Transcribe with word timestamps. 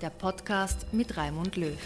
der 0.00 0.10
Podcast 0.10 0.92
mit 0.92 1.16
Raimund 1.16 1.56
Löw. 1.56 1.78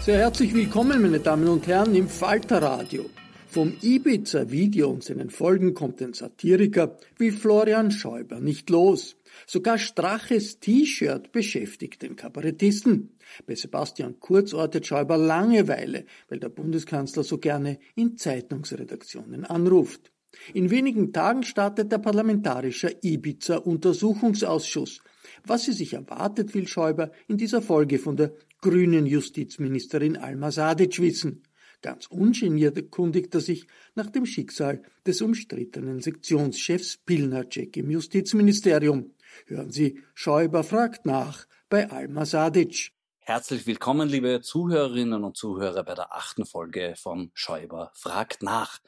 Sehr 0.00 0.18
herzlich 0.18 0.52
willkommen, 0.54 1.00
meine 1.00 1.20
Damen 1.20 1.48
und 1.48 1.66
Herren, 1.66 1.94
im 1.94 2.08
Falter 2.08 2.60
Radio. 2.62 3.06
Vom 3.46 3.72
Ibiza-Video 3.80 4.90
und 4.90 5.02
seinen 5.02 5.30
Folgen 5.30 5.72
kommt 5.72 6.02
ein 6.02 6.12
Satiriker 6.12 6.98
wie 7.16 7.30
Florian 7.30 7.90
Schäuber 7.90 8.40
nicht 8.40 8.68
los. 8.68 9.16
Sogar 9.46 9.78
Straches 9.78 10.60
T-Shirt 10.60 11.32
beschäftigt 11.32 12.02
den 12.02 12.16
Kabarettisten. 12.16 13.16
Bei 13.46 13.54
Sebastian 13.54 14.20
Kurz 14.20 14.52
ortet 14.52 14.86
Schäuber 14.86 15.16
Langeweile, 15.16 16.04
weil 16.28 16.40
der 16.40 16.50
Bundeskanzler 16.50 17.22
so 17.22 17.38
gerne 17.38 17.78
in 17.94 18.18
Zeitungsredaktionen 18.18 19.46
anruft. 19.46 20.12
In 20.52 20.70
wenigen 20.70 21.12
Tagen 21.14 21.42
startet 21.42 21.90
der 21.90 21.98
Parlamentarische 21.98 22.94
Ibiza-Untersuchungsausschuss. 23.02 25.00
Was 25.44 25.64
sie 25.64 25.72
sich 25.72 25.94
erwartet, 25.94 26.54
will 26.54 26.66
Schäuber 26.66 27.10
in 27.26 27.36
dieser 27.36 27.62
Folge 27.62 27.98
von 27.98 28.16
der 28.16 28.32
grünen 28.60 29.06
Justizministerin 29.06 30.16
Alma 30.16 30.50
Sadic 30.50 31.00
wissen. 31.00 31.42
Ganz 31.80 32.06
ungeniert 32.06 32.76
erkundigt 32.76 33.34
er 33.34 33.40
sich 33.40 33.66
nach 33.94 34.10
dem 34.10 34.26
Schicksal 34.26 34.82
des 35.06 35.22
umstrittenen 35.22 36.00
Sektionschefs 36.00 36.96
Pilnacek 36.96 37.76
im 37.76 37.90
Justizministerium. 37.90 39.12
Hören 39.46 39.70
Sie, 39.70 40.00
Schäuber 40.14 40.64
fragt 40.64 41.06
nach 41.06 41.46
bei 41.68 41.88
Alma 41.88 42.26
Sadic. 42.26 42.92
Herzlich 43.20 43.66
willkommen, 43.66 44.08
liebe 44.08 44.40
Zuhörerinnen 44.40 45.22
und 45.22 45.36
Zuhörer, 45.36 45.84
bei 45.84 45.94
der 45.94 46.12
achten 46.14 46.46
Folge 46.46 46.94
von 46.96 47.30
Schäuber 47.34 47.92
fragt 47.94 48.42
nach. 48.42 48.78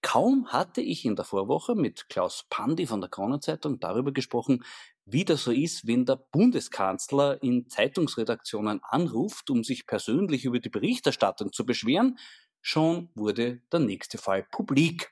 Kaum 0.00 0.46
hatte 0.46 0.80
ich 0.80 1.04
in 1.04 1.16
der 1.16 1.26
Vorwoche 1.26 1.74
mit 1.74 2.08
Klaus 2.08 2.46
Pandi 2.48 2.86
von 2.86 3.02
der 3.02 3.10
Kronenzeitung 3.10 3.80
darüber 3.80 4.12
gesprochen, 4.12 4.64
wie 5.12 5.24
das 5.24 5.44
so 5.44 5.50
ist, 5.50 5.86
wenn 5.86 6.06
der 6.06 6.16
Bundeskanzler 6.16 7.42
in 7.42 7.68
Zeitungsredaktionen 7.68 8.80
anruft, 8.82 9.50
um 9.50 9.64
sich 9.64 9.86
persönlich 9.86 10.44
über 10.44 10.60
die 10.60 10.68
Berichterstattung 10.68 11.52
zu 11.52 11.66
beschweren, 11.66 12.18
schon 12.60 13.10
wurde 13.14 13.60
der 13.72 13.80
nächste 13.80 14.18
Fall 14.18 14.44
publik. 14.44 15.10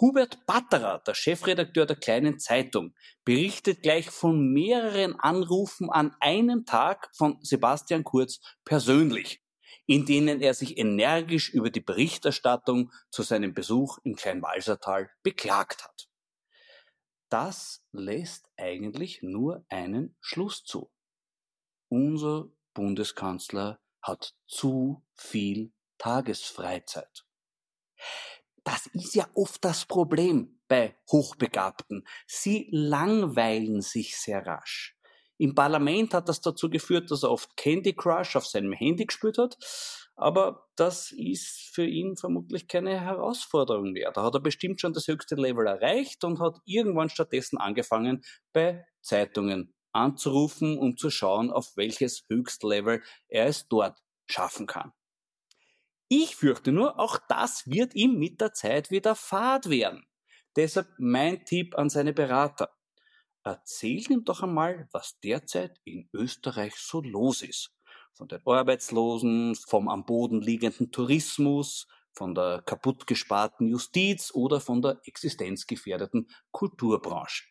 Hubert 0.00 0.44
Batterer, 0.46 1.02
der 1.06 1.14
Chefredakteur 1.14 1.86
der 1.86 1.96
kleinen 1.96 2.38
Zeitung, 2.38 2.94
berichtet 3.24 3.82
gleich 3.82 4.10
von 4.10 4.52
mehreren 4.52 5.18
Anrufen 5.20 5.88
an 5.88 6.16
einem 6.20 6.64
Tag 6.64 7.10
von 7.16 7.38
Sebastian 7.42 8.02
Kurz 8.02 8.40
persönlich, 8.64 9.40
in 9.86 10.04
denen 10.04 10.40
er 10.40 10.54
sich 10.54 10.78
energisch 10.78 11.48
über 11.50 11.70
die 11.70 11.80
Berichterstattung 11.80 12.90
zu 13.10 13.22
seinem 13.22 13.54
Besuch 13.54 13.98
im 14.02 14.16
Kleinwalsertal 14.16 15.10
beklagt 15.22 15.84
hat 15.84 16.08
das 17.34 17.82
lässt 17.90 18.48
eigentlich 18.56 19.20
nur 19.20 19.66
einen 19.68 20.16
Schluss 20.20 20.62
zu. 20.62 20.92
Unser 21.88 22.48
Bundeskanzler 22.74 23.80
hat 24.00 24.36
zu 24.46 25.02
viel 25.14 25.72
Tagesfreizeit. 25.98 27.26
Das 28.62 28.86
ist 28.86 29.16
ja 29.16 29.26
oft 29.34 29.64
das 29.64 29.84
Problem 29.84 30.60
bei 30.68 30.96
Hochbegabten. 31.10 32.06
Sie 32.28 32.68
langweilen 32.70 33.80
sich 33.80 34.16
sehr 34.16 34.46
rasch. 34.46 34.96
Im 35.36 35.56
Parlament 35.56 36.14
hat 36.14 36.28
das 36.28 36.40
dazu 36.40 36.70
geführt, 36.70 37.10
dass 37.10 37.24
er 37.24 37.32
oft 37.32 37.56
Candy 37.56 37.94
Crush 37.94 38.36
auf 38.36 38.46
seinem 38.46 38.72
Handy 38.72 39.06
gespielt 39.06 39.38
hat. 39.38 39.58
Aber 40.16 40.68
das 40.76 41.10
ist 41.10 41.70
für 41.74 41.84
ihn 41.84 42.16
vermutlich 42.16 42.68
keine 42.68 43.00
Herausforderung 43.00 43.92
mehr. 43.92 44.12
Da 44.12 44.22
hat 44.22 44.34
er 44.34 44.40
bestimmt 44.40 44.80
schon 44.80 44.92
das 44.92 45.08
höchste 45.08 45.34
Level 45.34 45.66
erreicht 45.66 46.22
und 46.24 46.40
hat 46.40 46.58
irgendwann 46.64 47.10
stattdessen 47.10 47.58
angefangen, 47.58 48.22
bei 48.52 48.86
Zeitungen 49.02 49.74
anzurufen, 49.92 50.78
um 50.78 50.96
zu 50.96 51.10
schauen, 51.10 51.50
auf 51.50 51.76
welches 51.76 52.24
Höchstlevel 52.28 53.02
er 53.28 53.46
es 53.46 53.66
dort 53.68 53.98
schaffen 54.30 54.66
kann. 54.66 54.92
Ich 56.08 56.36
fürchte 56.36 56.70
nur, 56.70 57.00
auch 57.00 57.18
das 57.28 57.66
wird 57.66 57.94
ihm 57.94 58.18
mit 58.18 58.40
der 58.40 58.52
Zeit 58.52 58.90
wieder 58.90 59.16
fad 59.16 59.68
werden. 59.68 60.04
Deshalb 60.54 60.88
mein 60.98 61.44
Tipp 61.44 61.76
an 61.76 61.90
seine 61.90 62.12
Berater. 62.12 62.72
Erzählt 63.42 64.10
ihm 64.10 64.24
doch 64.24 64.42
einmal, 64.42 64.88
was 64.92 65.18
derzeit 65.20 65.80
in 65.84 66.08
Österreich 66.12 66.76
so 66.76 67.00
los 67.00 67.42
ist 67.42 67.74
von 68.14 68.28
den 68.28 68.40
Arbeitslosen, 68.44 69.54
vom 69.54 69.88
am 69.88 70.06
Boden 70.06 70.40
liegenden 70.40 70.90
Tourismus, 70.90 71.86
von 72.12 72.34
der 72.34 72.62
kaputtgesparten 72.64 73.66
Justiz 73.68 74.32
oder 74.32 74.60
von 74.60 74.82
der 74.82 75.00
existenzgefährdeten 75.04 76.28
Kulturbranche. 76.52 77.44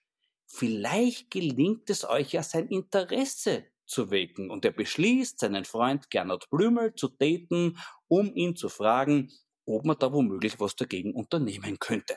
Vielleicht 0.48 1.32
gelingt 1.32 1.90
es 1.90 2.08
euch 2.08 2.32
ja 2.34 2.44
sein 2.44 2.68
Interesse 2.68 3.66
zu 3.86 4.12
wecken 4.12 4.50
und 4.50 4.64
er 4.66 4.72
beschließt, 4.72 5.40
seinen 5.40 5.66
Freund 5.66 6.10
Gernot 6.10 6.50
Blümel 6.50 6.96
zu 6.96 7.10
daten, 7.10 7.78
um 8.08 8.34
ihn 8.36 8.56
zu 8.56 8.70
fragen, 8.70 9.32
ob 9.66 9.86
man 9.86 9.98
da 10.00 10.14
womöglich 10.14 10.60
was 10.60 10.76
dagegen 10.76 11.14
unternehmen 11.14 11.80
könnte. 11.80 12.16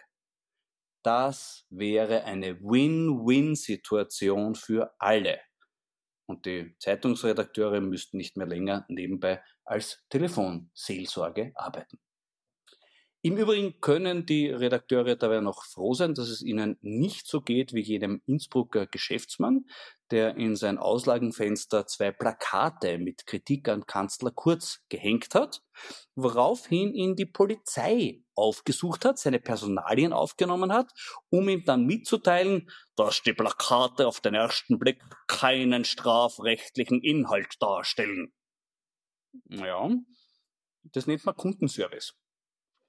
Das 1.02 1.64
wäre 1.70 2.24
eine 2.24 2.60
Win-Win-Situation 2.60 4.54
für 4.54 4.92
alle 4.98 5.40
und 6.26 6.46
die 6.46 6.74
Zeitungsredakteure 6.78 7.80
müssten 7.80 8.16
nicht 8.16 8.36
mehr 8.36 8.46
länger 8.46 8.84
nebenbei 8.88 9.42
als 9.64 10.04
Telefonseelsorge 10.10 11.52
arbeiten. 11.54 11.98
Im 13.26 13.38
Übrigen 13.38 13.80
können 13.80 14.24
die 14.24 14.50
Redakteure 14.50 15.16
dabei 15.16 15.40
noch 15.40 15.64
froh 15.64 15.94
sein, 15.94 16.14
dass 16.14 16.28
es 16.28 16.42
ihnen 16.42 16.78
nicht 16.80 17.26
so 17.26 17.40
geht 17.40 17.72
wie 17.72 17.80
jedem 17.80 18.22
Innsbrucker 18.24 18.86
Geschäftsmann, 18.86 19.64
der 20.12 20.36
in 20.36 20.54
sein 20.54 20.78
Auslagenfenster 20.78 21.88
zwei 21.88 22.12
Plakate 22.12 22.98
mit 22.98 23.26
Kritik 23.26 23.68
an 23.68 23.84
Kanzler 23.84 24.30
Kurz 24.30 24.84
gehängt 24.90 25.34
hat, 25.34 25.64
woraufhin 26.14 26.94
ihn 26.94 27.16
die 27.16 27.26
Polizei 27.26 28.22
aufgesucht 28.36 29.04
hat, 29.04 29.18
seine 29.18 29.40
Personalien 29.40 30.12
aufgenommen 30.12 30.72
hat, 30.72 30.92
um 31.28 31.48
ihm 31.48 31.64
dann 31.64 31.84
mitzuteilen, 31.84 32.70
dass 32.94 33.24
die 33.24 33.32
Plakate 33.32 34.06
auf 34.06 34.20
den 34.20 34.34
ersten 34.34 34.78
Blick 34.78 35.02
keinen 35.26 35.84
strafrechtlichen 35.84 37.02
Inhalt 37.02 37.56
darstellen. 37.58 38.32
Ja, 39.48 39.90
das 40.84 41.08
nennt 41.08 41.26
man 41.26 41.34
Kundenservice. 41.34 42.14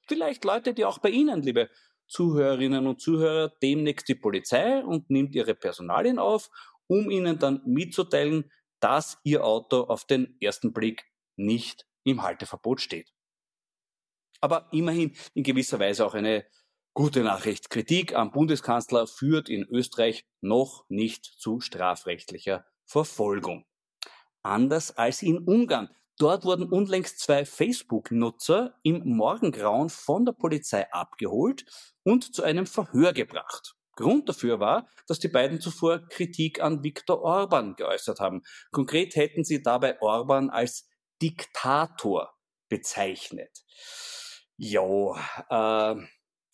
Vielleicht 0.07 0.45
läutet 0.45 0.80
ja 0.80 0.88
auch 0.88 1.00
bei 1.00 1.09
Ihnen, 1.09 1.42
liebe 1.42 1.69
Zuhörerinnen 2.07 2.88
und 2.88 3.01
Zuhörer, 3.01 3.51
demnächst 3.62 4.07
die 4.07 4.15
Polizei 4.15 4.83
und 4.83 5.09
nimmt 5.09 5.36
Ihre 5.36 5.56
Personalien 5.56 6.19
auf, 6.19 6.50
um 6.88 7.12
Ihnen 7.12 7.38
dann 7.39 7.62
mitzuteilen, 7.65 8.50
dass 8.80 9.19
Ihr 9.24 9.44
Auto 9.44 9.83
auf 9.83 10.06
den 10.06 10.38
ersten 10.39 10.71
Blick 10.71 11.06
nicht 11.36 11.86
im 12.04 12.24
Halteverbot 12.24 12.81
steht. 12.81 13.13
Aber 14.39 14.69
immerhin 14.71 15.15
in 15.33 15.44
gewisser 15.44 15.80
Weise 15.80 16.06
auch 16.06 16.13
eine 16.13 16.45
gute 16.94 17.24
Nachricht. 17.24 17.69
Kritik 17.69 18.15
am 18.15 18.31
Bundeskanzler 18.31 19.07
führt 19.07 19.50
in 19.50 19.63
Österreich 19.63 20.25
noch 20.42 20.86
nicht 20.89 21.25
zu 21.25 21.59
strafrechtlicher 21.59 22.65
Verfolgung. 22.86 23.65
Anders 24.42 24.95
als 24.95 25.21
in 25.21 25.39
Ungarn. 25.39 25.89
Dort 26.17 26.45
wurden 26.45 26.71
unlängst 26.71 27.19
zwei 27.19 27.45
Facebook-Nutzer 27.45 28.79
im 28.81 29.03
Morgengrauen 29.05 29.89
von 29.89 30.25
der 30.25 30.33
Polizei 30.33 30.91
abgeholt 30.91 31.65
und 32.03 32.33
zu 32.33 32.43
einem 32.43 32.65
Verhör 32.65 33.13
gebracht. 33.13 33.75
Grund 33.95 34.29
dafür 34.29 34.59
war, 34.59 34.87
dass 35.07 35.19
die 35.19 35.27
beiden 35.27 35.59
zuvor 35.59 36.07
Kritik 36.07 36.61
an 36.61 36.83
Viktor 36.83 37.21
Orban 37.21 37.75
geäußert 37.75 38.19
haben. 38.19 38.43
Konkret 38.71 39.15
hätten 39.15 39.43
sie 39.43 39.61
dabei 39.61 40.01
Orban 40.01 40.49
als 40.49 40.87
Diktator 41.21 42.33
bezeichnet. 42.69 43.63
Ja, 44.55 45.15
äh, 45.49 46.01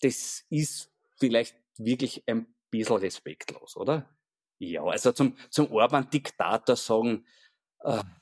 das 0.02 0.44
ist 0.50 0.92
vielleicht 1.20 1.56
wirklich 1.78 2.24
ein 2.28 2.54
bisschen 2.70 2.98
respektlos, 2.98 3.78
oder? 3.78 4.10
Ja, 4.58 4.84
also 4.84 5.12
zum, 5.12 5.38
zum 5.50 5.72
Orban-Diktator 5.72 6.76
sagen, 6.76 7.26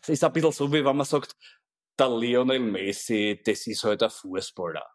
es 0.01 0.09
ist 0.09 0.23
ein 0.23 0.33
bisschen 0.33 0.51
so, 0.51 0.71
wie 0.71 0.83
wenn 0.83 0.95
man 0.97 1.05
sagt, 1.05 1.35
der 1.99 2.09
Lionel 2.09 2.59
Messi, 2.59 3.39
das 3.43 3.67
ist 3.67 3.83
halt 3.83 4.03
ein 4.03 4.09
Fußballer. 4.09 4.85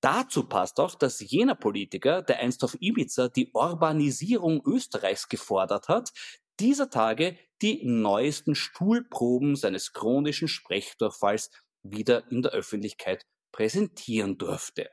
Dazu 0.00 0.48
passt 0.48 0.80
auch, 0.80 0.96
dass 0.96 1.20
jener 1.20 1.54
Politiker, 1.54 2.22
der 2.22 2.40
einst 2.40 2.64
auf 2.64 2.76
Ibiza 2.80 3.28
die 3.28 3.50
Urbanisierung 3.52 4.60
Österreichs 4.66 5.28
gefordert 5.28 5.88
hat, 5.88 6.10
dieser 6.58 6.90
Tage 6.90 7.38
die 7.62 7.84
neuesten 7.84 8.54
Stuhlproben 8.54 9.54
seines 9.54 9.92
chronischen 9.92 10.48
Sprechdurchfalls 10.48 11.50
wieder 11.82 12.30
in 12.30 12.42
der 12.42 12.52
Öffentlichkeit 12.52 13.24
präsentieren 13.52 14.38
durfte. 14.38 14.90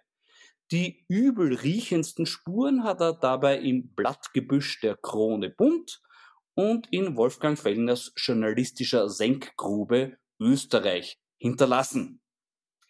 Die 0.71 1.05
übel 1.07 1.55
riechendsten 1.55 2.27
Spuren 2.27 2.83
hat 2.83 3.01
er 3.01 3.13
dabei 3.13 3.57
im 3.57 3.95
Blattgebüsch 3.95 4.81
der 4.81 4.95
Krone 4.95 5.49
Bunt 5.49 6.01
und 6.59 6.91
in 6.91 7.15
Wolfgang 7.15 7.57
Fellners 7.57 8.11
journalistischer 8.17 9.07
Senkgrube 9.07 10.17
Österreich 10.41 11.17
hinterlassen. 11.37 12.21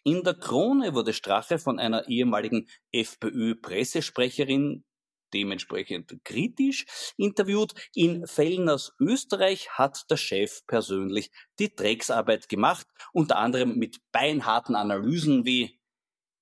In 0.02 0.24
der 0.24 0.34
Krone 0.34 0.92
wurde 0.92 1.12
Strache 1.12 1.60
von 1.60 1.78
einer 1.78 2.08
ehemaligen 2.08 2.66
FPÖ-Pressesprecherin 2.90 4.84
dementsprechend 5.32 6.18
kritisch 6.24 6.84
interviewt. 7.16 7.72
In 7.94 8.26
Fellners 8.26 8.92
Österreich 8.98 9.70
hat 9.70 10.10
der 10.10 10.16
Chef 10.16 10.66
persönlich 10.66 11.30
die 11.60 11.72
Drecksarbeit 11.72 12.48
gemacht, 12.48 12.88
unter 13.12 13.38
anderem 13.38 13.76
mit 13.76 13.98
beinharten 14.10 14.74
Analysen 14.74 15.44
wie 15.44 15.78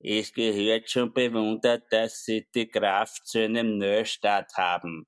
es 0.01 0.33
gehört 0.33 0.89
schon 0.89 1.13
bewundert, 1.13 1.93
dass 1.93 2.25
sie 2.25 2.49
die 2.55 2.69
Kraft 2.69 3.27
zu 3.27 3.45
einem 3.45 3.77
Neustart 3.77 4.55
haben. 4.55 5.07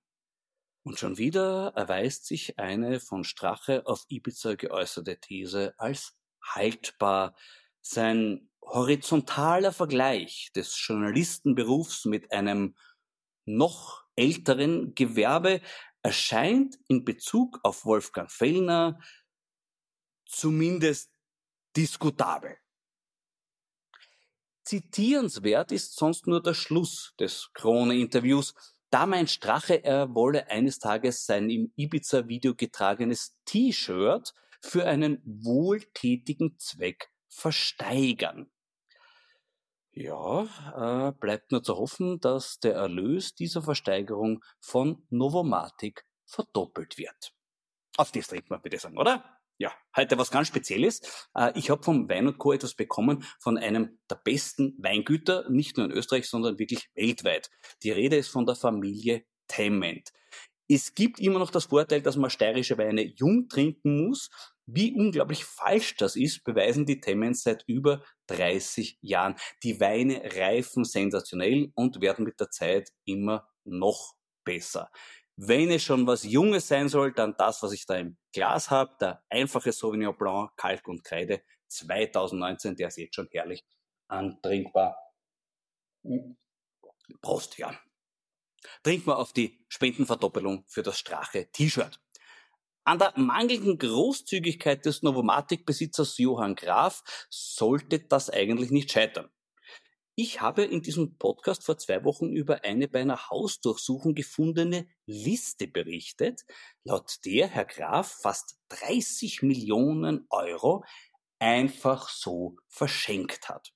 Und 0.82 0.98
schon 0.98 1.18
wieder 1.18 1.72
erweist 1.76 2.26
sich 2.26 2.58
eine 2.58 3.00
von 3.00 3.24
Strache 3.24 3.86
auf 3.86 4.06
Ibiza 4.08 4.54
geäußerte 4.54 5.18
These 5.20 5.74
als 5.76 6.16
haltbar. 6.42 7.34
Sein 7.82 8.50
horizontaler 8.62 9.72
Vergleich 9.72 10.50
des 10.54 10.74
Journalistenberufs 10.86 12.06
mit 12.06 12.32
einem 12.32 12.76
noch 13.44 14.04
älteren 14.16 14.94
Gewerbe 14.94 15.60
erscheint 16.02 16.78
in 16.88 17.04
Bezug 17.04 17.60
auf 17.62 17.84
Wolfgang 17.84 18.30
Fellner 18.30 18.98
zumindest 20.24 21.10
diskutabel. 21.76 22.56
Zitierenswert 24.62 25.72
ist 25.72 25.96
sonst 25.96 26.26
nur 26.26 26.42
der 26.42 26.54
Schluss 26.54 27.14
des 27.18 27.50
Krone-Interviews, 27.54 28.54
da 28.90 29.06
meint 29.06 29.30
Strache, 29.30 29.84
er 29.84 30.14
wolle 30.14 30.48
eines 30.48 30.78
Tages 30.78 31.24
sein 31.24 31.48
im 31.48 31.72
Ibiza-Video 31.76 32.54
getragenes 32.54 33.36
T-Shirt 33.44 34.34
für 34.60 34.84
einen 34.86 35.22
wohltätigen 35.24 36.58
Zweck 36.58 37.10
versteigern. 37.28 38.50
Ja, 39.92 41.08
äh, 41.08 41.12
bleibt 41.12 41.50
nur 41.50 41.62
zu 41.62 41.76
hoffen, 41.76 42.20
dass 42.20 42.60
der 42.60 42.74
Erlös 42.74 43.34
dieser 43.34 43.62
Versteigerung 43.62 44.44
von 44.60 45.04
Novomatic 45.10 46.06
verdoppelt 46.24 46.96
wird. 46.96 47.34
Auf 47.96 48.12
das 48.12 48.28
trinken 48.28 48.50
wir 48.50 48.58
bitte 48.58 48.78
sagen, 48.78 48.98
oder? 48.98 49.39
Ja, 49.60 49.74
heute 49.94 50.16
was 50.16 50.30
ganz 50.30 50.48
Spezielles. 50.48 51.02
Äh, 51.34 51.52
ich 51.54 51.68
habe 51.68 51.82
vom 51.82 52.08
Wein 52.08 52.38
Co. 52.38 52.54
etwas 52.54 52.72
bekommen 52.72 53.26
von 53.40 53.58
einem 53.58 53.98
der 54.08 54.14
besten 54.14 54.74
Weingüter, 54.78 55.50
nicht 55.50 55.76
nur 55.76 55.84
in 55.84 55.92
Österreich, 55.92 56.30
sondern 56.30 56.58
wirklich 56.58 56.88
weltweit. 56.94 57.50
Die 57.82 57.90
Rede 57.90 58.16
ist 58.16 58.28
von 58.28 58.46
der 58.46 58.54
Familie 58.54 59.26
Temment. 59.48 60.12
Es 60.66 60.94
gibt 60.94 61.20
immer 61.20 61.38
noch 61.38 61.50
das 61.50 61.66
Vorteil, 61.66 62.00
dass 62.00 62.16
man 62.16 62.30
steirische 62.30 62.78
Weine 62.78 63.02
jung 63.02 63.50
trinken 63.50 64.06
muss. 64.06 64.30
Wie 64.64 64.94
unglaublich 64.94 65.44
falsch 65.44 65.94
das 65.96 66.16
ist, 66.16 66.42
beweisen 66.42 66.86
die 66.86 67.02
Temments 67.02 67.42
seit 67.42 67.62
über 67.66 68.02
30 68.28 68.96
Jahren. 69.02 69.34
Die 69.62 69.78
Weine 69.78 70.22
reifen 70.36 70.84
sensationell 70.84 71.70
und 71.74 72.00
werden 72.00 72.24
mit 72.24 72.40
der 72.40 72.48
Zeit 72.48 72.92
immer 73.04 73.46
noch 73.64 74.14
besser. 74.42 74.90
Wenn 75.42 75.70
es 75.70 75.82
schon 75.82 76.06
was 76.06 76.24
Junges 76.24 76.68
sein 76.68 76.90
soll, 76.90 77.14
dann 77.14 77.34
das, 77.38 77.62
was 77.62 77.72
ich 77.72 77.86
da 77.86 77.96
im 77.96 78.18
Glas 78.30 78.70
habe, 78.70 78.94
der 79.00 79.24
einfache 79.30 79.72
Sauvignon 79.72 80.14
Blanc, 80.14 80.54
Kalk 80.54 80.86
und 80.86 81.02
Kreide 81.02 81.42
2019, 81.68 82.76
der 82.76 82.88
ist 82.88 82.98
jetzt 82.98 83.14
schon 83.14 83.26
herrlich 83.32 83.64
antrinkbar. 84.06 84.98
Prost, 87.22 87.56
ja. 87.56 87.74
Trinken 88.82 89.06
wir 89.06 89.16
auf 89.16 89.32
die 89.32 89.64
Spendenverdoppelung 89.68 90.64
für 90.68 90.82
das 90.82 90.98
Strache 90.98 91.50
T-Shirt. 91.50 91.98
An 92.84 92.98
der 92.98 93.14
mangelnden 93.16 93.78
Großzügigkeit 93.78 94.84
des 94.84 95.00
Novomatic-Besitzers 95.02 96.18
Johann 96.18 96.54
Graf 96.54 97.02
sollte 97.30 97.98
das 98.00 98.28
eigentlich 98.28 98.70
nicht 98.70 98.92
scheitern. 98.92 99.30
Ich 100.22 100.42
habe 100.42 100.64
in 100.64 100.82
diesem 100.82 101.16
Podcast 101.16 101.64
vor 101.64 101.78
zwei 101.78 102.04
Wochen 102.04 102.28
über 102.28 102.62
eine 102.62 102.88
bei 102.88 103.00
einer 103.00 103.30
Hausdurchsuchung 103.30 104.14
gefundene 104.14 104.86
Liste 105.06 105.66
berichtet, 105.66 106.42
laut 106.84 107.24
der 107.24 107.48
Herr 107.48 107.64
Graf 107.64 108.18
fast 108.20 108.58
30 108.68 109.40
Millionen 109.40 110.26
Euro 110.28 110.84
einfach 111.38 112.10
so 112.10 112.58
verschenkt 112.68 113.48
hat. 113.48 113.72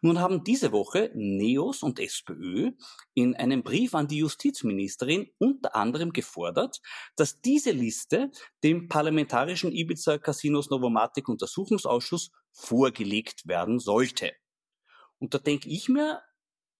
Nun 0.00 0.18
haben 0.18 0.44
diese 0.44 0.72
Woche 0.72 1.10
Neos 1.14 1.82
und 1.82 2.00
SPÖ 2.00 2.70
in 3.12 3.36
einem 3.36 3.62
Brief 3.62 3.94
an 3.94 4.08
die 4.08 4.20
Justizministerin 4.20 5.28
unter 5.36 5.76
anderem 5.76 6.14
gefordert, 6.14 6.80
dass 7.16 7.42
diese 7.42 7.72
Liste 7.72 8.30
dem 8.64 8.88
parlamentarischen 8.88 9.72
Ibiza 9.72 10.16
Casinos 10.16 10.70
Novomatic 10.70 11.28
Untersuchungsausschuss 11.28 12.30
vorgelegt 12.50 13.46
werden 13.46 13.78
sollte. 13.78 14.32
Und 15.18 15.34
da 15.34 15.38
denke 15.38 15.68
ich 15.68 15.88
mir, 15.88 16.22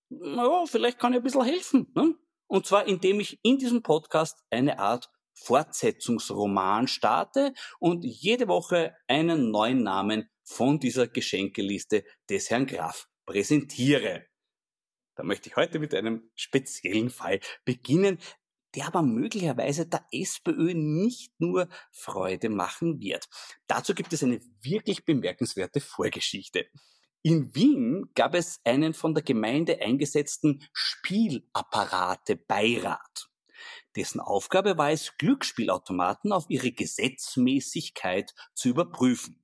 naja, 0.09 0.65
vielleicht 0.67 0.99
kann 0.99 1.13
ich 1.13 1.19
ein 1.19 1.23
bisschen 1.23 1.45
helfen. 1.45 1.93
Ne? 1.95 2.15
Und 2.47 2.67
zwar, 2.67 2.87
indem 2.87 3.21
ich 3.21 3.41
in 3.43 3.59
diesem 3.59 3.83
Podcast 3.83 4.45
eine 4.51 4.79
Art 4.79 5.11
Fortsetzungsroman 5.35 6.89
starte 6.89 7.53
und 7.79 8.05
jede 8.05 8.49
Woche 8.49 8.97
einen 9.07 9.51
neuen 9.51 9.83
Namen 9.83 10.31
von 10.43 10.79
dieser 10.79 11.09
Geschenkeliste 11.09 12.05
des 12.31 12.51
Herrn 12.51 12.67
Graf 12.67 13.09
präsentiere. 13.27 14.27
Da 15.17 15.25
möchte 15.25 15.49
ich 15.49 15.57
heute 15.57 15.79
mit 15.79 15.95
einem 15.95 16.31
speziellen 16.35 17.11
Fall 17.11 17.41
beginnen, 17.65 18.19
der 18.75 18.87
aber 18.87 19.03
möglicherweise 19.03 19.87
der 19.87 20.07
SPÖ 20.13 20.75
nicht 20.75 21.33
nur 21.41 21.69
Freude 21.91 22.51
machen 22.51 23.01
wird. 23.01 23.27
Dazu 23.67 23.95
gibt 23.95 24.13
es 24.13 24.23
eine 24.23 24.41
wirklich 24.61 25.05
bemerkenswerte 25.05 25.81
Vorgeschichte. 25.81 26.67
In 27.27 27.55
Wien 27.57 28.09
gab 28.15 28.37
es 28.37 28.61
einen 28.63 28.95
von 28.95 29.13
der 29.13 29.25
Gemeinde 29.25 29.81
eingesetzten 29.81 30.63
Spielapparate-Beirat. 30.73 33.29
Dessen 33.97 34.21
Aufgabe 34.21 34.79
war 34.79 34.93
es, 34.93 35.17
Glücksspielautomaten 35.19 36.31
auf 36.31 36.45
ihre 36.51 36.71
Gesetzmäßigkeit 36.71 38.33
zu 38.55 38.69
überprüfen. 38.69 39.43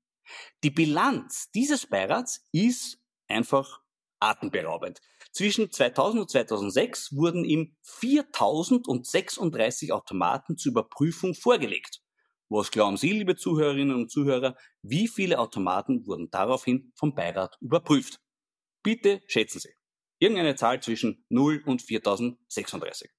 Die 0.62 0.70
Bilanz 0.70 1.50
dieses 1.50 1.88
Beirats 1.88 2.46
ist 2.52 3.00
einfach 3.26 3.80
atemberaubend. 4.20 5.00
Zwischen 5.32 5.72
2000 5.72 6.20
und 6.20 6.30
2006 6.30 7.16
wurden 7.16 7.44
ihm 7.44 7.74
4036 7.82 9.92
Automaten 9.92 10.56
zur 10.56 10.70
Überprüfung 10.70 11.34
vorgelegt. 11.34 12.01
Was 12.54 12.70
glauben 12.70 12.98
Sie, 12.98 13.12
liebe 13.12 13.34
Zuhörerinnen 13.34 13.96
und 13.96 14.10
Zuhörer, 14.10 14.58
wie 14.82 15.08
viele 15.08 15.38
Automaten 15.38 16.06
wurden 16.06 16.30
daraufhin 16.30 16.92
vom 16.94 17.14
Beirat 17.14 17.56
überprüft? 17.62 18.20
Bitte 18.82 19.22
schätzen 19.26 19.58
Sie. 19.58 19.70
Irgendeine 20.18 20.54
Zahl 20.54 20.82
zwischen 20.82 21.24
0 21.30 21.62
und 21.64 21.80
4036. 21.80 23.10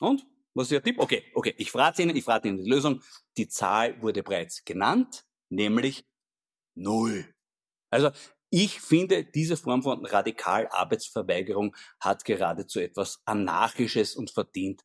Und? 0.00 0.26
Was 0.54 0.68
ist 0.68 0.72
Ihr 0.72 0.82
Tipp? 0.82 0.98
Okay, 0.98 1.24
okay, 1.34 1.54
ich 1.58 1.70
frage 1.70 2.02
Ihnen, 2.02 2.16
ich 2.16 2.24
frage 2.24 2.48
Ihnen 2.48 2.56
die 2.56 2.70
Lösung. 2.70 3.02
Die 3.36 3.48
Zahl 3.48 4.00
wurde 4.00 4.22
bereits 4.22 4.64
genannt, 4.64 5.26
nämlich 5.50 6.06
0. 6.74 7.26
Also 7.90 8.12
ich 8.48 8.80
finde, 8.80 9.24
diese 9.24 9.58
Form 9.58 9.82
von 9.82 10.06
Radicalarbeitsverweigerung 10.06 11.76
hat 12.00 12.24
geradezu 12.24 12.80
etwas 12.80 13.20
Anarchisches 13.26 14.16
und 14.16 14.30
verdient 14.30 14.84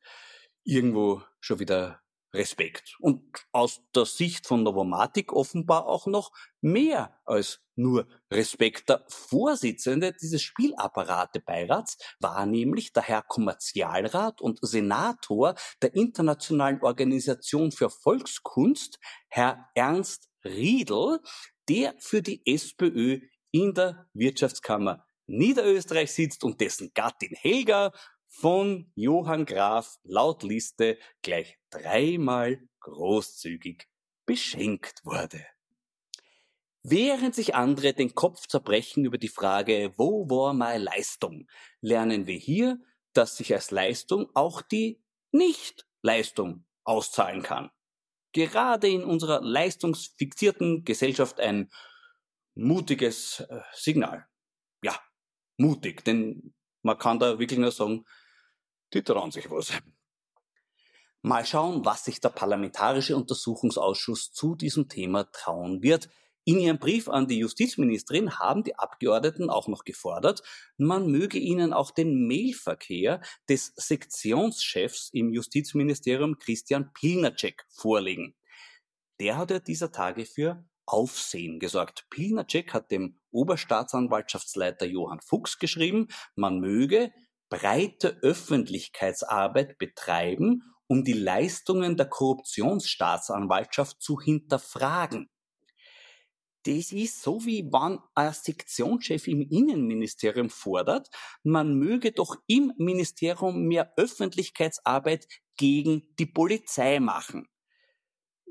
irgendwo 0.66 1.24
schon 1.40 1.60
wieder 1.60 2.04
Respekt. 2.34 2.96
Und 3.00 3.22
aus 3.52 3.82
der 3.96 4.06
Sicht 4.06 4.48
von 4.48 4.64
Novomatic 4.64 5.32
offenbar 5.34 5.86
auch 5.86 6.08
noch 6.08 6.32
mehr 6.62 7.20
als 7.26 7.62
nur 7.76 8.08
Respekt. 8.32 8.90
Der 8.90 9.06
Vorsitzende 9.08 10.14
dieses 10.14 10.42
Spielapparate-Beirats 10.42 11.98
war 12.20 12.46
nämlich 12.46 12.94
der 12.94 13.04
Herr 13.04 13.22
Kommerzialrat 13.22 14.42
und 14.42 14.60
Senator 14.62 15.56
der 15.82 15.94
Internationalen 15.96 16.82
Organisation 16.82 17.72
für 17.72 17.90
Volkskunst, 17.90 19.00
Herr 19.28 19.70
Ernst 19.76 20.30
Riedel, 20.44 21.20
der 21.70 21.96
für 22.00 22.22
die 22.22 22.42
SPÖ 22.46 23.22
in 23.52 23.74
der 23.74 24.08
Wirtschaftskammer 24.14 25.06
Niederösterreich 25.26 26.12
sitzt 26.12 26.44
und 26.44 26.60
dessen 26.60 26.92
Gattin 26.94 27.34
Helga 27.34 27.92
von 28.34 28.92
Johann 28.96 29.46
Graf 29.46 30.00
laut 30.04 30.44
Liste 30.44 30.98
gleich 31.22 31.60
dreimal 31.70 32.68
großzügig 32.80 33.88
beschenkt 34.26 35.06
wurde. 35.06 35.46
Während 36.82 37.36
sich 37.36 37.56
andere 37.56 37.94
den 37.94 38.16
Kopf 38.16 38.48
zerbrechen 38.48 39.06
über 39.06 39.18
die 39.18 39.30
Frage, 39.30 39.94
wo 39.98 40.30
war 40.30 40.54
meine 40.54 40.84
Leistung, 40.84 41.48
lernen 41.80 42.26
wir 42.26 42.38
hier, 42.38 42.80
dass 43.14 43.38
sich 43.38 43.54
als 43.54 43.72
Leistung 43.72 44.30
auch 44.34 44.62
die 44.62 45.02
Nicht-Leistung 45.32 46.66
auszahlen 46.84 47.44
kann. 47.44 47.70
Gerade 48.34 48.90
in 48.90 49.04
unserer 49.04 49.42
leistungsfixierten 49.42 50.84
Gesellschaft 50.84 51.40
ein 51.40 51.72
mutiges 52.56 53.42
äh, 53.42 53.62
Signal. 53.74 54.28
Ja, 54.84 55.00
mutig, 55.58 56.04
denn 56.04 56.54
man 56.82 56.98
kann 56.98 57.20
da 57.20 57.40
wirklich 57.40 57.60
nur 57.60 57.72
sagen, 57.72 58.06
die 58.94 59.04
trauen 59.04 59.32
sich 59.32 59.50
was. 59.50 59.72
Mal 61.22 61.46
schauen, 61.46 61.86
was 61.86 62.04
sich 62.04 62.20
der 62.20 62.30
Parlamentarische 62.30 63.16
Untersuchungsausschuss 63.16 64.34
zu 64.34 64.56
diesem 64.56 64.90
Thema 64.90 65.32
trauen 65.32 65.82
wird. 65.82 66.10
In 66.46 66.60
ihrem 66.60 66.78
Brief 66.78 67.08
an 67.08 67.28
die 67.28 67.38
Justizministerin 67.40 68.38
haben 68.38 68.66
die 68.66 68.78
Abgeordneten 68.78 69.50
auch 69.50 69.70
noch 69.70 69.86
gefordert, 69.86 70.44
man 70.76 71.08
möge 71.10 71.38
ihnen 71.38 71.72
auch 71.72 71.92
den 71.92 72.28
Mailverkehr 72.28 73.22
des 73.48 73.72
Sektionschefs 73.78 75.10
im 75.14 75.32
Justizministerium 75.32 76.38
Christian 76.38 76.92
Pilnacek 76.92 77.66
vorlegen. 77.70 78.36
Der 79.22 79.38
hat 79.38 79.52
ja 79.52 79.60
dieser 79.60 79.94
Tage 79.94 80.26
für 80.26 80.66
Aufsehen 80.86 81.60
gesorgt. 81.60 82.08
Pilnacek 82.10 82.74
hat 82.74 82.92
dem 82.92 83.18
Oberstaatsanwaltschaftsleiter 83.32 84.86
Johann 84.86 85.22
Fuchs 85.22 85.58
geschrieben, 85.58 86.10
man 86.36 86.60
möge 86.60 87.14
breite 87.54 88.18
Öffentlichkeitsarbeit 88.24 89.78
betreiben, 89.78 90.64
um 90.88 91.04
die 91.04 91.14
Leistungen 91.14 91.96
der 91.98 92.08
Korruptionsstaatsanwaltschaft 92.08 94.02
zu 94.02 94.20
hinterfragen. 94.20 95.30
Das 96.66 96.92
ist 96.92 97.22
so, 97.22 97.46
wie 97.46 97.64
wenn 97.66 98.00
ein 98.16 98.34
Sektionschef 98.34 99.28
im 99.28 99.42
Innenministerium 99.42 100.50
fordert, 100.50 101.10
man 101.44 101.76
möge 101.76 102.12
doch 102.12 102.38
im 102.48 102.74
Ministerium 102.78 103.66
mehr 103.68 103.94
Öffentlichkeitsarbeit 103.98 105.28
gegen 105.56 106.16
die 106.18 106.26
Polizei 106.26 107.00
machen. 107.00 107.48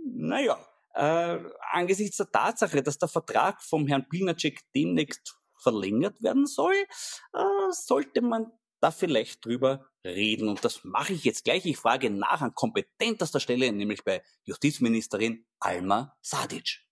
Naja, 0.04 0.64
äh, 0.94 1.38
angesichts 1.72 2.18
der 2.18 2.30
Tatsache, 2.30 2.82
dass 2.82 2.98
der 2.98 3.08
Vertrag 3.08 3.62
vom 3.62 3.88
Herrn 3.88 4.08
Pilnacek 4.08 4.60
demnächst 4.76 5.34
verlängert 5.60 6.22
werden 6.22 6.46
soll, 6.46 6.74
äh, 6.74 7.70
sollte 7.70 8.20
man 8.20 8.52
da 8.82 8.90
vielleicht 8.90 9.44
drüber 9.44 9.86
reden. 10.04 10.48
Und 10.48 10.64
das 10.64 10.84
mache 10.84 11.12
ich 11.12 11.24
jetzt 11.24 11.44
gleich. 11.44 11.64
Ich 11.66 11.76
frage 11.76 12.10
nach 12.10 12.40
an 12.40 12.54
kompetentester 12.54 13.40
Stelle, 13.40 13.72
nämlich 13.72 14.04
bei 14.04 14.22
Justizministerin 14.44 15.46
Alma 15.60 16.16
Sadic. 16.20 16.82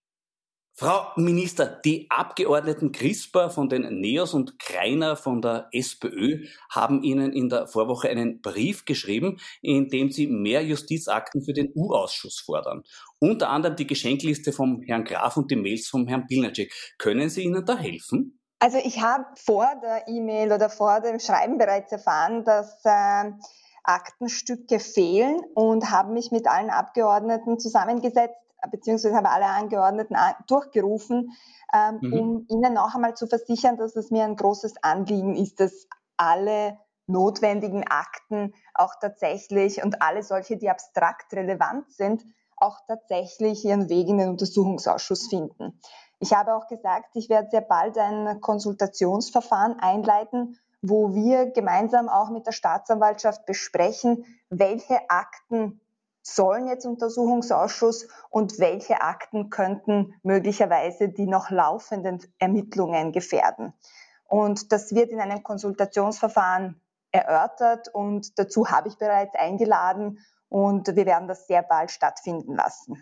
Frau 0.73 1.11
Minister, 1.17 1.81
die 1.83 2.09
Abgeordneten 2.09 2.91
Crisper 2.91 3.49
von 3.49 3.67
den 3.67 3.99
NEOS 3.99 4.33
und 4.33 4.57
Kreiner 4.57 5.15
von 5.17 5.41
der 5.41 5.67
SPÖ 5.73 6.45
haben 6.71 7.03
Ihnen 7.03 7.33
in 7.33 7.49
der 7.49 7.67
Vorwoche 7.67 8.09
einen 8.09 8.41
Brief 8.41 8.85
geschrieben, 8.85 9.37
in 9.61 9.89
dem 9.89 10.09
Sie 10.09 10.27
mehr 10.27 10.63
Justizakten 10.63 11.43
für 11.43 11.53
den 11.53 11.71
U-Ausschuss 11.75 12.39
fordern. 12.39 12.83
Unter 13.19 13.49
anderem 13.49 13.75
die 13.75 13.85
Geschenkliste 13.85 14.53
vom 14.53 14.81
Herrn 14.81 15.03
Graf 15.03 15.35
und 15.37 15.51
die 15.51 15.57
Mails 15.57 15.87
vom 15.87 16.07
Herrn 16.07 16.25
Pilnacek. 16.25 16.73
Können 16.97 17.29
Sie 17.29 17.43
Ihnen 17.43 17.65
da 17.65 17.77
helfen? 17.77 18.40
Also 18.61 18.77
ich 18.77 19.01
habe 19.01 19.25
vor 19.33 19.67
der 19.81 20.07
E-Mail 20.07 20.53
oder 20.53 20.69
vor 20.69 20.99
dem 20.99 21.17
Schreiben 21.17 21.57
bereits 21.57 21.91
erfahren, 21.91 22.43
dass 22.43 22.85
äh, 22.85 23.31
Aktenstücke 23.83 24.79
fehlen 24.79 25.41
und 25.55 25.89
habe 25.89 26.13
mich 26.13 26.31
mit 26.31 26.47
allen 26.47 26.69
Abgeordneten 26.69 27.59
zusammengesetzt, 27.59 28.35
beziehungsweise 28.69 29.15
habe 29.15 29.31
alle 29.31 29.47
Angeordneten 29.47 30.15
durchgerufen, 30.45 31.31
ähm, 31.73 31.97
mhm. 32.01 32.13
um 32.13 32.45
ihnen 32.49 32.75
noch 32.75 32.93
einmal 32.93 33.15
zu 33.15 33.25
versichern, 33.25 33.77
dass 33.77 33.95
es 33.95 34.11
mir 34.11 34.25
ein 34.25 34.35
großes 34.35 34.83
Anliegen 34.83 35.35
ist, 35.35 35.59
dass 35.59 35.87
alle 36.17 36.77
notwendigen 37.07 37.87
Akten 37.87 38.53
auch 38.75 38.93
tatsächlich 39.01 39.83
und 39.83 40.03
alle 40.03 40.21
solche, 40.21 40.57
die 40.57 40.69
abstrakt 40.69 41.33
relevant 41.33 41.91
sind, 41.91 42.23
auch 42.57 42.77
tatsächlich 42.87 43.65
ihren 43.65 43.89
Weg 43.89 44.07
in 44.07 44.19
den 44.19 44.29
Untersuchungsausschuss 44.29 45.29
finden. 45.29 45.79
Ich 46.23 46.33
habe 46.33 46.53
auch 46.53 46.67
gesagt, 46.67 47.15
ich 47.15 47.29
werde 47.29 47.49
sehr 47.49 47.61
bald 47.61 47.97
ein 47.97 48.41
Konsultationsverfahren 48.41 49.79
einleiten, 49.79 50.59
wo 50.83 51.15
wir 51.15 51.47
gemeinsam 51.49 52.09
auch 52.09 52.29
mit 52.29 52.45
der 52.45 52.51
Staatsanwaltschaft 52.51 53.47
besprechen, 53.47 54.23
welche 54.51 55.09
Akten 55.09 55.81
sollen 56.21 56.67
jetzt 56.67 56.85
Untersuchungsausschuss 56.85 58.07
und 58.29 58.59
welche 58.59 59.01
Akten 59.01 59.49
könnten 59.49 60.13
möglicherweise 60.21 61.09
die 61.09 61.25
noch 61.25 61.49
laufenden 61.49 62.19
Ermittlungen 62.37 63.13
gefährden. 63.13 63.73
Und 64.27 64.71
das 64.71 64.93
wird 64.93 65.09
in 65.09 65.19
einem 65.19 65.41
Konsultationsverfahren 65.41 66.79
erörtert 67.11 67.87
und 67.95 68.37
dazu 68.37 68.69
habe 68.69 68.89
ich 68.89 68.97
bereits 68.99 69.33
eingeladen 69.33 70.19
und 70.49 70.95
wir 70.95 71.07
werden 71.07 71.27
das 71.27 71.47
sehr 71.47 71.63
bald 71.63 71.89
stattfinden 71.89 72.53
lassen. 72.55 73.01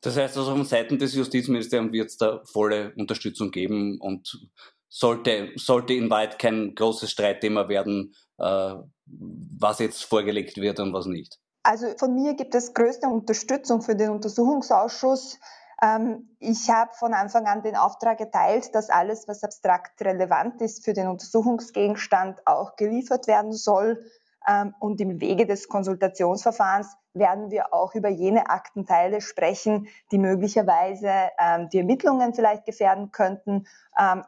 Das 0.00 0.16
heißt 0.16 0.36
also 0.36 0.52
von 0.52 0.64
Seiten 0.64 0.98
des 0.98 1.14
Justizministeriums 1.14 1.92
wird 1.92 2.08
es 2.08 2.16
da 2.16 2.42
volle 2.44 2.92
Unterstützung 2.96 3.50
geben 3.50 3.98
und 4.00 4.48
sollte, 4.88 5.50
sollte 5.56 5.94
in 5.94 6.08
Wahrheit 6.08 6.38
kein 6.38 6.74
großes 6.74 7.10
Streitthema 7.10 7.68
werden, 7.68 8.14
äh, 8.38 8.74
was 9.06 9.78
jetzt 9.80 10.04
vorgelegt 10.04 10.56
wird 10.56 10.80
und 10.80 10.92
was 10.92 11.06
nicht. 11.06 11.38
Also 11.62 11.86
von 11.98 12.14
mir 12.14 12.34
gibt 12.34 12.54
es 12.54 12.72
größte 12.72 13.08
Unterstützung 13.08 13.82
für 13.82 13.96
den 13.96 14.10
Untersuchungsausschuss. 14.10 15.38
Ähm, 15.82 16.36
ich 16.38 16.70
habe 16.70 16.92
von 16.94 17.12
Anfang 17.12 17.46
an 17.46 17.62
den 17.62 17.76
Auftrag 17.76 18.18
geteilt, 18.18 18.74
dass 18.74 18.90
alles, 18.90 19.28
was 19.28 19.44
abstrakt 19.44 20.00
relevant 20.00 20.60
ist 20.62 20.84
für 20.84 20.92
den 20.92 21.08
Untersuchungsgegenstand, 21.08 22.46
auch 22.46 22.76
geliefert 22.76 23.26
werden 23.26 23.52
soll. 23.52 24.02
Ähm, 24.48 24.74
und 24.78 25.00
im 25.00 25.20
Wege 25.20 25.46
des 25.46 25.68
Konsultationsverfahrens 25.68 26.96
werden 27.14 27.50
wir 27.50 27.74
auch 27.74 27.94
über 27.94 28.08
jene 28.08 28.48
Aktenteile 28.48 29.20
sprechen, 29.20 29.88
die 30.12 30.18
möglicherweise 30.18 31.10
ähm, 31.38 31.68
die 31.68 31.78
Ermittlungen 31.78 32.34
vielleicht 32.34 32.64
gefährden 32.64 33.10
könnten. 33.10 33.66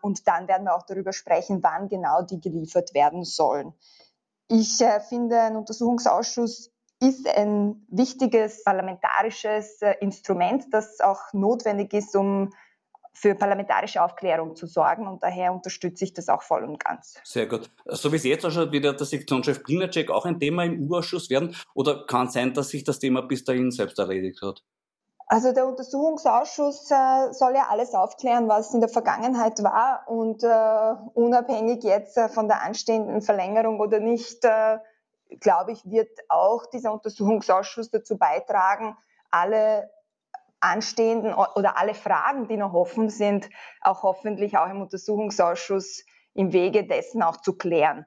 Und 0.02 0.26
dann 0.26 0.48
werden 0.48 0.64
wir 0.64 0.74
auch 0.74 0.84
darüber 0.84 1.12
sprechen, 1.12 1.62
wann 1.62 1.88
genau 1.88 2.22
die 2.22 2.40
geliefert 2.40 2.92
werden 2.92 3.22
sollen. 3.22 3.72
Ich 4.48 4.80
äh, 4.80 4.98
finde, 4.98 5.40
ein 5.40 5.54
Untersuchungsausschuss 5.54 6.72
ist 7.00 7.28
ein 7.28 7.86
wichtiges 7.88 8.64
parlamentarisches 8.64 9.80
äh, 9.80 9.94
Instrument, 10.00 10.66
das 10.72 11.00
auch 11.00 11.32
notwendig 11.32 11.92
ist, 11.94 12.16
um 12.16 12.52
für 13.12 13.34
parlamentarische 13.34 14.02
Aufklärung 14.02 14.56
zu 14.56 14.66
sorgen 14.66 15.06
und 15.06 15.22
daher 15.22 15.52
unterstütze 15.52 16.04
ich 16.04 16.14
das 16.14 16.28
auch 16.28 16.42
voll 16.42 16.64
und 16.64 16.82
ganz. 16.82 17.14
Sehr 17.24 17.46
gut. 17.46 17.70
So 17.86 18.12
wie 18.12 18.16
es 18.16 18.24
jetzt 18.24 18.44
ausschaut, 18.46 18.72
wird 18.72 18.84
der 18.84 19.06
Sektionschef 19.06 19.62
Klinacek 19.62 20.10
auch 20.10 20.24
ein 20.24 20.38
Thema 20.38 20.64
im 20.64 20.88
U-Ausschuss 20.88 21.28
werden 21.30 21.54
oder 21.74 22.06
kann 22.06 22.28
es 22.28 22.34
sein, 22.34 22.54
dass 22.54 22.68
sich 22.68 22.84
das 22.84 22.98
Thema 22.98 23.22
bis 23.22 23.44
dahin 23.44 23.70
selbst 23.70 23.98
erledigt 23.98 24.40
hat? 24.42 24.62
Also 25.32 25.52
der 25.52 25.64
Untersuchungsausschuss 25.68 26.90
äh, 26.90 27.32
soll 27.32 27.54
ja 27.54 27.68
alles 27.70 27.94
aufklären, 27.94 28.48
was 28.48 28.74
in 28.74 28.80
der 28.80 28.88
Vergangenheit 28.88 29.62
war 29.62 30.02
und 30.08 30.42
äh, 30.42 30.94
unabhängig 31.14 31.84
jetzt 31.84 32.16
äh, 32.16 32.28
von 32.28 32.48
der 32.48 32.62
anstehenden 32.62 33.22
Verlängerung 33.22 33.78
oder 33.78 34.00
nicht, 34.00 34.44
äh, 34.44 34.78
glaube 35.38 35.70
ich, 35.70 35.88
wird 35.88 36.10
auch 36.28 36.66
dieser 36.66 36.92
Untersuchungsausschuss 36.92 37.90
dazu 37.90 38.18
beitragen, 38.18 38.96
alle 39.30 39.88
anstehenden 40.60 41.32
oder 41.34 41.76
alle 41.78 41.94
Fragen, 41.94 42.48
die 42.48 42.56
noch 42.56 42.74
offen 42.74 43.08
sind, 43.08 43.48
auch 43.80 44.02
hoffentlich 44.02 44.56
auch 44.56 44.68
im 44.68 44.82
Untersuchungsausschuss 44.82 46.04
im 46.34 46.52
Wege 46.52 46.86
dessen 46.86 47.22
auch 47.22 47.38
zu 47.38 47.56
klären. 47.56 48.06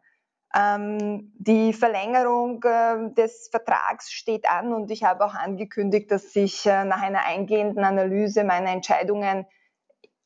Ähm, 0.56 1.34
die 1.36 1.74
Verlängerung 1.74 2.64
äh, 2.64 3.12
des 3.16 3.50
Vertrags 3.50 4.12
steht 4.12 4.48
an 4.48 4.72
und 4.72 4.92
ich 4.92 5.04
habe 5.04 5.26
auch 5.26 5.34
angekündigt, 5.34 6.12
dass 6.12 6.36
ich 6.36 6.66
äh, 6.68 6.86
nach 6.86 7.02
einer 7.02 7.26
eingehenden 7.26 7.84
Analyse 7.84 8.44
meine 8.44 8.70
Entscheidungen 8.70 9.48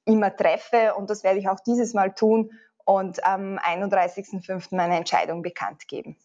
immer 0.03 0.36
treffe 0.36 0.96
und 0.96 1.10
das 1.10 1.24
werde 1.24 1.39
ich 1.39 1.48
auch 1.48 1.62
dieses 1.62 1.93
Mal 1.93 2.13
tun 2.13 2.51
und 2.84 3.24
am 3.25 3.57
31.05. 3.57 4.75
meine 4.75 4.98
Entscheidung 4.98 5.41
bekannt 5.41 5.88
geben. 5.88 6.17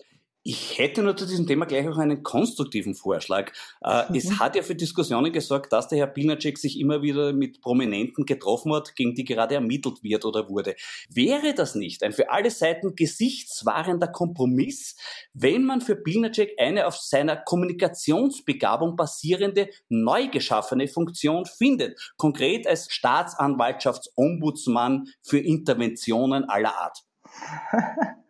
Ich 0.44 0.76
hätte 0.78 1.04
nur 1.04 1.16
zu 1.16 1.24
diesem 1.24 1.46
Thema 1.46 1.66
gleich 1.66 1.88
auch 1.88 1.98
einen 1.98 2.24
konstruktiven 2.24 2.96
Vorschlag. 2.96 3.52
Äh, 3.80 4.08
mhm. 4.08 4.16
Es 4.16 4.40
hat 4.40 4.56
ja 4.56 4.62
für 4.62 4.74
Diskussionen 4.74 5.32
gesorgt, 5.32 5.72
dass 5.72 5.86
der 5.86 5.98
Herr 5.98 6.08
Pilnacek 6.08 6.58
sich 6.58 6.80
immer 6.80 7.00
wieder 7.00 7.32
mit 7.32 7.60
Prominenten 7.60 8.26
getroffen 8.26 8.74
hat, 8.74 8.96
gegen 8.96 9.14
die 9.14 9.22
gerade 9.24 9.54
ermittelt 9.54 10.02
wird 10.02 10.24
oder 10.24 10.48
wurde. 10.48 10.74
Wäre 11.08 11.54
das 11.54 11.76
nicht 11.76 12.02
ein 12.02 12.10
für 12.12 12.30
alle 12.30 12.50
Seiten 12.50 12.96
gesichtswahrender 12.96 14.08
Kompromiss, 14.08 14.96
wenn 15.32 15.64
man 15.64 15.80
für 15.80 15.94
Pilnacek 15.94 16.56
eine 16.58 16.88
auf 16.88 16.96
seiner 16.96 17.36
Kommunikationsbegabung 17.36 18.96
basierende, 18.96 19.68
neu 19.88 20.26
geschaffene 20.26 20.88
Funktion 20.88 21.46
findet? 21.46 22.12
Konkret 22.16 22.66
als 22.66 22.90
Staatsanwaltschaftsombudsmann 22.90 25.06
für 25.22 25.38
Interventionen 25.38 26.48
aller 26.48 26.76
Art. 26.76 26.98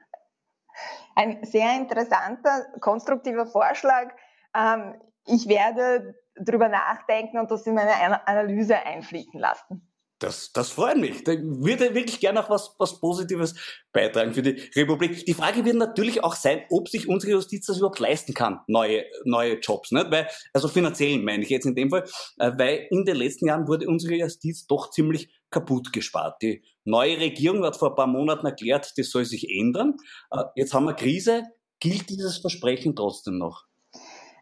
ein 1.14 1.44
sehr 1.44 1.76
interessanter, 1.76 2.66
konstruktiver 2.80 3.46
Vorschlag. 3.46 4.08
Ähm, 4.54 4.94
ich 5.26 5.48
werde 5.48 6.14
darüber 6.36 6.68
nachdenken 6.68 7.38
und 7.38 7.50
das 7.50 7.66
in 7.66 7.74
meine 7.74 8.26
Analyse 8.26 8.76
einfließen 8.76 9.38
lassen. 9.38 9.88
Das, 10.22 10.52
das 10.52 10.70
freut 10.70 10.98
mich. 10.98 11.24
Da 11.24 11.32
würde 11.32 11.96
wirklich 11.96 12.20
gerne 12.20 12.44
auch 12.44 12.48
was, 12.48 12.76
was 12.78 13.00
Positives 13.00 13.56
beitragen 13.92 14.32
für 14.32 14.42
die 14.42 14.70
Republik. 14.76 15.26
Die 15.26 15.34
Frage 15.34 15.64
wird 15.64 15.74
natürlich 15.74 16.22
auch 16.22 16.36
sein, 16.36 16.62
ob 16.70 16.88
sich 16.88 17.08
unsere 17.08 17.32
Justiz 17.32 17.66
das 17.66 17.78
überhaupt 17.78 17.98
leisten 17.98 18.32
kann, 18.32 18.60
neue, 18.68 19.04
neue 19.24 19.58
Jobs. 19.58 19.90
Nicht? 19.90 20.12
Weil, 20.12 20.28
also 20.52 20.68
finanziell 20.68 21.18
meine 21.18 21.42
ich 21.42 21.50
jetzt 21.50 21.66
in 21.66 21.74
dem 21.74 21.90
Fall, 21.90 22.04
äh, 22.38 22.52
weil 22.56 22.86
in 22.90 23.04
den 23.04 23.16
letzten 23.16 23.48
Jahren 23.48 23.66
wurde 23.66 23.88
unsere 23.88 24.14
Justiz 24.14 24.66
doch 24.68 24.90
ziemlich 24.90 25.28
kaputt 25.50 25.92
gespart. 25.92 26.40
Die 26.40 26.62
neue 26.84 27.18
Regierung 27.18 27.64
hat 27.64 27.76
vor 27.76 27.90
ein 27.90 27.96
paar 27.96 28.06
Monaten 28.06 28.46
erklärt, 28.46 28.92
das 28.96 29.10
soll 29.10 29.24
sich 29.24 29.48
ändern. 29.50 29.96
Äh, 30.30 30.44
jetzt 30.56 30.74
haben 30.74 30.84
wir 30.84 30.94
Krise. 30.94 31.44
Gilt 31.80 32.10
dieses 32.10 32.38
Versprechen 32.38 32.94
trotzdem 32.94 33.38
noch? 33.38 33.64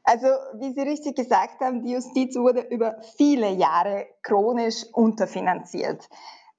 Also, 0.05 0.26
wie 0.59 0.72
Sie 0.72 0.81
richtig 0.81 1.16
gesagt 1.16 1.61
haben, 1.61 1.85
die 1.85 1.92
Justiz 1.92 2.35
wurde 2.37 2.62
über 2.62 2.96
viele 3.16 3.50
Jahre 3.53 4.07
chronisch 4.22 4.85
unterfinanziert. 4.92 6.09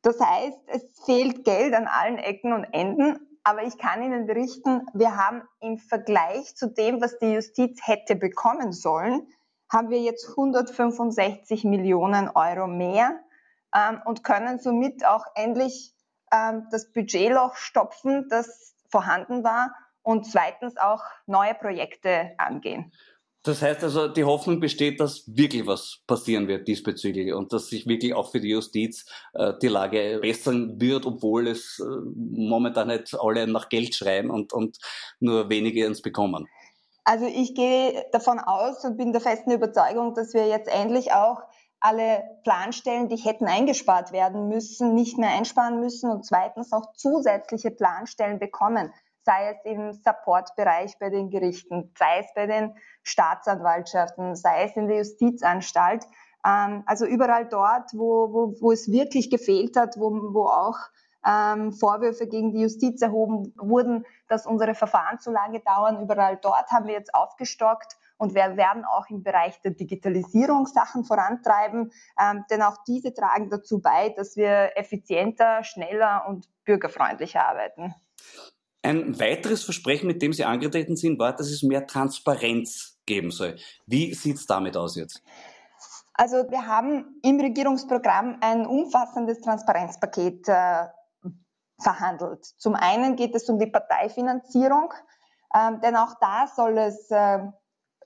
Das 0.04 0.20
heißt, 0.20 0.58
es 0.68 0.86
fehlt 1.06 1.44
Geld 1.44 1.74
an 1.74 1.88
allen 1.88 2.18
Ecken 2.18 2.54
und 2.54 2.64
Enden, 2.66 3.20
aber 3.44 3.64
ich 3.64 3.78
kann 3.78 4.04
Ihnen 4.04 4.26
berichten, 4.26 4.86
wir 4.94 5.16
haben 5.18 5.44
im 5.60 5.78
Vergleich 5.78 6.56
zu 6.56 6.70
dem, 6.70 7.02
was 7.02 7.20
die 7.20 7.34
Justiz 7.34 7.80
hätte 7.84 8.16
bekommen 8.16 8.72
sollen, 8.72 9.28
haben 9.72 9.90
wir 9.90 10.00
jetzt 10.00 10.30
165 10.30 11.64
Millionen 11.64 12.30
Euro 12.30 12.68
mehr 12.68 13.20
ähm, 13.76 14.02
und 14.06 14.24
können 14.24 14.60
somit 14.60 15.06
auch 15.06 15.26
endlich 15.36 15.94
ähm, 16.32 16.68
das 16.72 16.92
Budgetloch 16.92 17.56
stopfen, 17.56 18.28
das 18.30 18.76
vorhanden 18.90 19.44
war 19.44 19.74
und 20.04 20.26
zweitens 20.26 20.78
auch 20.78 21.02
neue 21.26 21.54
Projekte 21.54 22.32
angehen. 22.38 22.92
Das 23.44 23.64
heißt 23.64 23.84
also, 23.84 24.08
die 24.08 24.24
Hoffnung 24.24 24.60
besteht, 24.60 25.00
dass 25.00 25.24
wirklich 25.26 25.66
was 25.66 26.02
passieren 26.06 26.48
wird 26.48 26.68
diesbezüglich 26.68 27.34
und 27.34 27.52
dass 27.52 27.70
sich 27.70 27.88
wirklich 27.88 28.14
auch 28.14 28.30
für 28.30 28.40
die 28.40 28.50
Justiz 28.50 29.06
äh, 29.34 29.54
die 29.60 29.68
Lage 29.68 30.20
bessern 30.22 30.80
wird, 30.80 31.08
obwohl 31.08 31.48
es 31.48 31.80
äh, 31.80 31.86
momentan 32.16 32.90
nicht 32.90 33.16
alle 33.20 33.48
nach 33.48 33.70
Geld 33.70 33.96
schreien 33.96 34.30
und, 34.30 34.54
und 34.54 34.78
nur 35.20 35.50
wenige 35.50 35.88
uns 35.88 36.04
bekommen. 36.04 36.48
Also 37.04 37.26
ich 37.26 37.56
gehe 37.56 38.06
davon 38.12 38.38
aus 38.38 38.86
und 38.86 38.98
bin 38.98 39.12
der 39.12 39.22
festen 39.22 39.52
Überzeugung, 39.52 40.14
dass 40.14 40.36
wir 40.36 40.48
jetzt 40.48 40.70
endlich 40.72 41.12
auch 41.12 41.42
alle 41.82 42.24
Planstellen, 42.44 43.10
die 43.10 43.18
hätten 43.18 43.46
eingespart 43.46 44.12
werden 44.12 44.48
müssen, 44.48 44.94
nicht 44.94 45.18
mehr 45.18 45.32
einsparen 45.32 45.80
müssen 45.80 46.10
und 46.10 46.26
zweitens 46.26 46.72
auch 46.72 46.94
zusätzliche 46.94 47.72
Planstellen 47.72 48.40
bekommen 48.40 48.94
sei 49.24 49.52
es 49.52 49.66
im 49.66 49.94
Supportbereich 49.94 50.98
bei 51.00 51.10
den 51.10 51.30
Gerichten, 51.30 51.94
sei 51.98 52.20
es 52.20 52.34
bei 52.34 52.48
den 52.48 52.76
Staatsanwaltschaften, 53.04 54.36
sei 54.36 54.64
es 54.64 54.76
in 54.76 54.88
der 54.88 54.98
Justizanstalt. 54.98 56.06
Ähm, 56.46 56.84
also 56.86 57.06
überall 57.06 57.48
dort, 57.48 57.92
wo, 57.94 58.34
wo, 58.34 58.56
wo 58.60 58.72
es 58.72 58.92
wirklich 58.92 59.30
gefehlt 59.30 59.78
hat, 59.78 59.98
wo, 59.98 60.12
wo 60.34 60.46
auch 60.46 60.78
ähm, 61.26 61.72
Vorwürfe 61.72 62.28
gegen 62.28 62.52
die 62.52 62.62
Justiz 62.62 63.02
erhoben 63.02 63.54
wurden, 63.58 64.06
dass 64.28 64.48
unsere 64.48 64.74
Verfahren 64.74 65.20
zu 65.20 65.32
lange 65.32 65.60
dauern. 65.60 66.02
Überall 66.02 66.38
dort 66.38 66.72
haben 66.72 66.88
wir 66.88 66.94
jetzt 66.94 67.14
aufgestockt 67.14 67.98
und 68.22 68.36
wir 68.36 68.56
werden 68.56 68.86
auch 68.86 69.10
im 69.10 69.24
Bereich 69.24 69.60
der 69.62 69.72
Digitalisierung 69.72 70.68
Sachen 70.68 71.04
vorantreiben, 71.06 71.92
ähm, 72.22 72.46
denn 72.52 72.62
auch 72.62 72.78
diese 72.88 73.16
tragen 73.16 73.50
dazu 73.50 73.82
bei, 73.82 74.10
dass 74.10 74.36
wir 74.36 74.78
effizienter, 74.78 75.64
schneller 75.64 76.26
und 76.28 76.48
bürgerfreundlicher 76.64 77.44
arbeiten. 77.44 77.96
Ein 78.84 79.20
weiteres 79.20 79.64
Versprechen, 79.64 80.06
mit 80.06 80.22
dem 80.22 80.34
Sie 80.34 80.46
angetreten 80.46 80.96
sind, 80.96 81.18
war, 81.18 81.36
dass 81.36 81.50
es 81.50 81.64
mehr 81.64 81.88
Transparenz 81.88 83.00
geben 83.08 83.32
soll. 83.32 83.58
Wie 83.88 84.14
sieht 84.14 84.36
es 84.36 84.46
damit 84.46 84.78
aus 84.78 84.96
jetzt? 84.96 85.24
Also 86.14 86.38
wir 86.52 86.68
haben 86.68 87.20
im 87.24 87.40
Regierungsprogramm 87.40 88.38
ein 88.42 88.68
umfassendes 88.68 89.42
Transparenzpaket 89.42 90.48
äh, 90.48 90.86
verhandelt. 91.80 92.46
Zum 92.58 92.76
einen 92.76 93.16
geht 93.16 93.34
es 93.34 93.50
um 93.50 93.58
die 93.58 93.66
Parteifinanzierung, 93.66 94.94
äh, 95.56 95.72
denn 95.80 95.96
auch 95.96 96.14
da 96.20 96.46
soll 96.46 96.78
es 96.78 97.10
äh, 97.10 97.40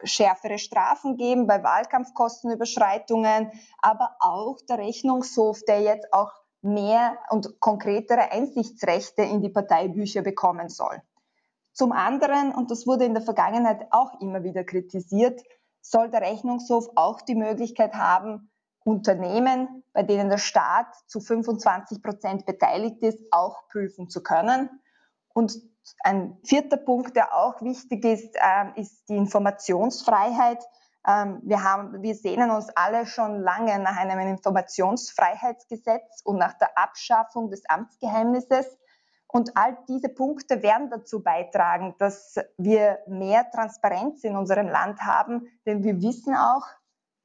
schärfere 0.06 0.58
Strafen 0.58 1.18
geben 1.18 1.48
bei 1.48 1.64
Wahlkampfkostenüberschreitungen, 1.64 3.52
aber 3.82 4.16
auch 4.20 4.58
der 4.68 4.78
Rechnungshof, 4.78 5.62
der 5.68 5.82
jetzt 5.82 6.14
auch 6.14 6.32
mehr 6.62 7.18
und 7.30 7.60
konkretere 7.60 8.32
Einsichtsrechte 8.32 9.22
in 9.22 9.42
die 9.42 9.50
Parteibücher 9.50 10.22
bekommen 10.22 10.70
soll. 10.70 11.02
Zum 11.74 11.92
anderen, 11.92 12.54
und 12.54 12.72
das 12.72 12.88
wurde 12.88 13.06
in 13.06 13.14
der 13.14 13.24
Vergangenheit 13.24 13.88
auch 13.92 14.20
immer 14.22 14.44
wieder 14.44 14.64
kritisiert, 14.64 15.42
soll 15.82 16.10
der 16.10 16.22
Rechnungshof 16.22 16.90
auch 16.96 17.22
die 17.22 17.36
Möglichkeit 17.36 17.94
haben, 17.94 18.50
Unternehmen, 18.86 19.84
bei 19.94 20.04
denen 20.04 20.30
der 20.30 20.38
Staat 20.38 20.88
zu 21.08 21.20
25 21.20 22.02
Prozent 22.02 22.46
beteiligt 22.46 23.02
ist, 23.02 23.20
auch 23.32 23.68
prüfen 23.68 24.10
zu 24.10 24.22
können. 24.22 24.70
Und 25.36 25.62
ein 26.04 26.38
vierter 26.46 26.78
Punkt, 26.78 27.18
der 27.18 27.36
auch 27.36 27.62
wichtig 27.62 28.06
ist, 28.06 28.36
äh, 28.36 28.80
ist 28.80 29.10
die 29.10 29.18
Informationsfreiheit. 29.18 30.64
Ähm, 31.06 31.42
wir, 31.44 31.62
haben, 31.62 32.02
wir 32.02 32.16
sehnen 32.16 32.52
uns 32.52 32.70
alle 32.70 33.06
schon 33.06 33.42
lange 33.42 33.78
nach 33.80 33.98
einem 33.98 34.20
Informationsfreiheitsgesetz 34.20 36.22
und 36.24 36.38
nach 36.38 36.54
der 36.54 36.78
Abschaffung 36.78 37.50
des 37.50 37.70
Amtsgeheimnisses. 37.70 38.78
Und 39.28 39.58
all 39.58 39.78
diese 39.90 40.08
Punkte 40.08 40.64
werden 40.64 40.90
dazu 40.90 41.22
beitragen, 41.22 41.96
dass 42.00 42.38
wir 42.58 43.00
mehr 43.08 43.52
Transparenz 43.52 44.24
in 44.24 44.38
unserem 44.38 44.70
Land 44.70 45.02
haben, 45.02 45.50
denn 45.66 45.84
wir 45.84 46.02
wissen 46.02 46.34
auch, 46.34 46.66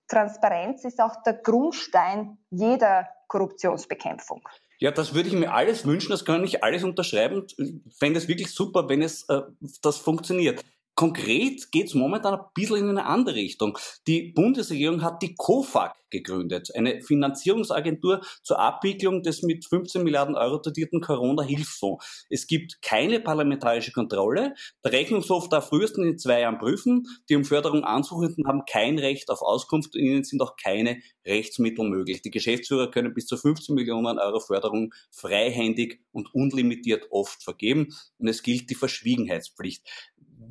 Transparenz 0.08 0.84
ist 0.84 1.00
auch 1.00 1.22
der 1.22 1.34
Grundstein 1.34 2.38
jeder 2.50 3.08
Korruptionsbekämpfung. 3.28 4.42
Ja, 4.80 4.90
das 4.90 5.14
würde 5.14 5.28
ich 5.28 5.34
mir 5.34 5.52
alles 5.52 5.84
wünschen, 5.84 6.10
das 6.10 6.24
kann 6.24 6.42
ich 6.42 6.64
alles 6.64 6.84
unterschreiben. 6.84 7.46
Ich 7.58 7.74
fände 7.98 8.18
es 8.18 8.28
wirklich 8.28 8.50
super, 8.50 8.88
wenn 8.88 9.02
es 9.02 9.28
äh, 9.28 9.42
das 9.82 9.98
funktioniert. 9.98 10.64
Konkret 11.00 11.72
geht 11.72 11.86
es 11.86 11.94
momentan 11.94 12.34
ein 12.34 12.44
bisschen 12.52 12.76
in 12.76 12.90
eine 12.90 13.06
andere 13.06 13.34
Richtung. 13.36 13.78
Die 14.06 14.32
Bundesregierung 14.34 15.00
hat 15.02 15.22
die 15.22 15.34
COFAG 15.34 15.94
gegründet, 16.10 16.74
eine 16.74 17.00
Finanzierungsagentur 17.00 18.20
zur 18.42 18.58
Abwicklung 18.58 19.22
des 19.22 19.42
mit 19.42 19.64
15 19.64 20.02
Milliarden 20.02 20.34
Euro 20.34 20.58
dotierten 20.58 21.00
Corona-Hilfsfonds. 21.00 22.26
Es 22.28 22.46
gibt 22.46 22.82
keine 22.82 23.20
parlamentarische 23.20 23.92
Kontrolle. 23.92 24.54
Der 24.84 24.92
Rechnungshof 24.92 25.48
darf 25.48 25.68
frühestens 25.68 26.06
in 26.06 26.18
zwei 26.18 26.40
Jahren 26.40 26.58
prüfen. 26.58 27.06
Die 27.30 27.36
um 27.36 27.44
Förderung 27.44 27.84
Ansuchenden 27.84 28.46
haben 28.46 28.64
kein 28.68 28.98
Recht 28.98 29.30
auf 29.30 29.40
Auskunft 29.40 29.94
und 29.94 30.02
ihnen 30.02 30.24
sind 30.24 30.42
auch 30.42 30.56
keine 30.56 30.98
Rechtsmittel 31.24 31.88
möglich. 31.88 32.22
Die 32.22 32.30
Geschäftsführer 32.30 32.90
können 32.90 33.14
bis 33.14 33.26
zu 33.26 33.36
15 33.36 33.74
Millionen 33.74 34.18
Euro 34.18 34.40
Förderung 34.40 34.92
freihändig 35.10 36.00
und 36.12 36.34
unlimitiert 36.34 37.06
oft 37.10 37.42
vergeben 37.42 37.94
und 38.18 38.28
es 38.28 38.42
gilt 38.42 38.68
die 38.70 38.74
Verschwiegenheitspflicht. 38.74 39.88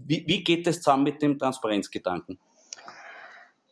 Wie, 0.10 0.26
wie 0.26 0.44
geht 0.44 0.66
es 0.66 0.82
zusammen 0.82 1.04
mit 1.04 1.22
dem 1.22 1.38
Transparenzgedanken? 1.38 2.40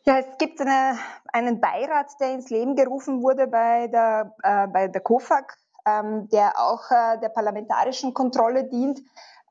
Ja, 0.04 0.20
es 0.20 0.38
gibt 0.38 0.60
eine, 0.60 0.96
einen 1.32 1.60
Beirat, 1.60 2.12
der 2.20 2.32
ins 2.34 2.48
Leben 2.48 2.76
gerufen 2.76 3.22
wurde 3.22 3.48
bei 3.48 3.88
der, 3.88 4.36
äh, 4.44 4.68
bei 4.68 4.86
der 4.86 5.00
COFAG, 5.00 5.58
ähm, 5.84 6.28
der 6.28 6.56
auch 6.56 6.92
äh, 6.92 7.18
der 7.18 7.30
parlamentarischen 7.30 8.14
Kontrolle 8.14 8.68
dient. 8.68 9.00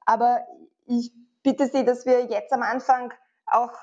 Aber 0.06 0.39
ich 0.86 1.12
bitte 1.43 1.67
Sie, 1.67 1.84
dass 1.84 2.06
wir 2.06 2.23
jetzt 2.23 2.54
am 2.54 2.62
Anfang 2.62 3.13
auch 3.47 3.73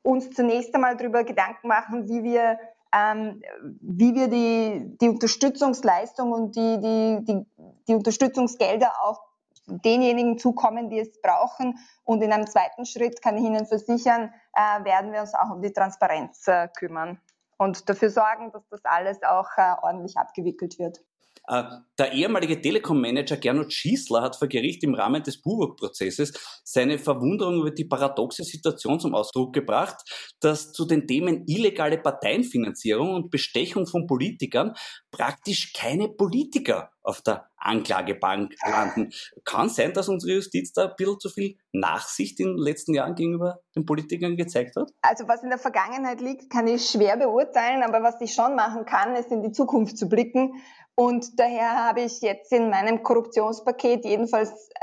uns 0.00 0.30
zunächst 0.30 0.74
einmal 0.74 0.96
darüber 0.96 1.24
Gedanken 1.24 1.68
machen, 1.68 2.08
wie 2.08 2.22
wir, 2.22 2.58
ähm, 2.94 3.42
wie 3.82 4.14
wir 4.14 4.28
die, 4.28 4.96
die 4.98 5.10
Unterstützungsleistung 5.10 6.32
und 6.32 6.56
die, 6.56 6.80
die, 6.80 7.24
die, 7.26 7.46
die 7.88 7.94
Unterstützungsgelder 7.94 8.90
auch 9.02 9.27
denjenigen 9.68 10.38
zukommen, 10.38 10.90
die 10.90 10.98
es 10.98 11.20
brauchen. 11.20 11.78
Und 12.04 12.22
in 12.22 12.32
einem 12.32 12.46
zweiten 12.46 12.86
Schritt 12.86 13.22
kann 13.22 13.36
ich 13.36 13.44
Ihnen 13.44 13.66
versichern, 13.66 14.32
äh, 14.54 14.84
werden 14.84 15.12
wir 15.12 15.20
uns 15.20 15.34
auch 15.34 15.50
um 15.50 15.62
die 15.62 15.72
Transparenz 15.72 16.46
äh, 16.48 16.68
kümmern 16.68 17.20
und 17.58 17.88
dafür 17.88 18.10
sorgen, 18.10 18.50
dass 18.52 18.66
das 18.68 18.84
alles 18.84 19.22
auch 19.22 19.48
äh, 19.56 19.74
ordentlich 19.82 20.16
abgewickelt 20.16 20.78
wird. 20.78 21.00
Äh, 21.48 21.64
der 21.98 22.12
ehemalige 22.12 22.60
Telekom-Manager 22.60 23.38
Gernot 23.38 23.72
Schießler 23.72 24.22
hat 24.22 24.36
vor 24.36 24.46
Gericht 24.46 24.84
im 24.84 24.94
Rahmen 24.94 25.22
des 25.22 25.40
Buburg-Prozesses 25.40 26.32
seine 26.62 26.98
Verwunderung 26.98 27.60
über 27.60 27.70
die 27.70 27.86
paradoxe 27.86 28.44
Situation 28.44 29.00
zum 29.00 29.14
Ausdruck 29.14 29.52
gebracht, 29.52 29.96
dass 30.40 30.72
zu 30.72 30.84
den 30.84 31.08
Themen 31.08 31.44
illegale 31.46 31.98
Parteienfinanzierung 31.98 33.14
und 33.14 33.30
Bestechung 33.30 33.86
von 33.86 34.06
Politikern 34.06 34.74
praktisch 35.10 35.72
keine 35.72 36.08
Politiker 36.08 36.90
auf 37.02 37.22
der 37.22 37.48
Anklagebank 37.56 38.54
landen. 38.64 39.10
Kann 39.44 39.70
sein, 39.70 39.94
dass 39.94 40.08
unsere 40.08 40.34
Justiz 40.34 40.72
da 40.72 40.84
ein 40.84 40.94
bisschen 40.96 41.18
zu 41.18 41.30
viel 41.30 41.56
Nachsicht 41.72 42.38
in 42.38 42.48
den 42.48 42.58
letzten 42.58 42.94
Jahren 42.94 43.14
gegenüber 43.14 43.60
den 43.74 43.86
Politikern 43.86 44.36
gezeigt 44.36 44.76
hat? 44.76 44.90
Also 45.00 45.26
was 45.26 45.42
in 45.42 45.48
der 45.48 45.58
Vergangenheit 45.58 46.20
liegt, 46.20 46.50
kann 46.50 46.68
ich 46.68 46.88
schwer 46.90 47.16
beurteilen, 47.16 47.82
aber 47.82 48.02
was 48.02 48.20
ich 48.20 48.34
schon 48.34 48.54
machen 48.54 48.84
kann, 48.84 49.16
ist 49.16 49.32
in 49.32 49.42
die 49.42 49.52
Zukunft 49.52 49.96
zu 49.96 50.08
blicken 50.08 50.52
und 50.98 51.38
daher 51.38 51.76
habe 51.86 52.00
ich 52.00 52.22
jetzt 52.22 52.50
in 52.50 52.70
meinem 52.70 53.04
Korruptionspaket 53.04 54.04
jedenfalls 54.04 54.50
äh, 54.50 54.74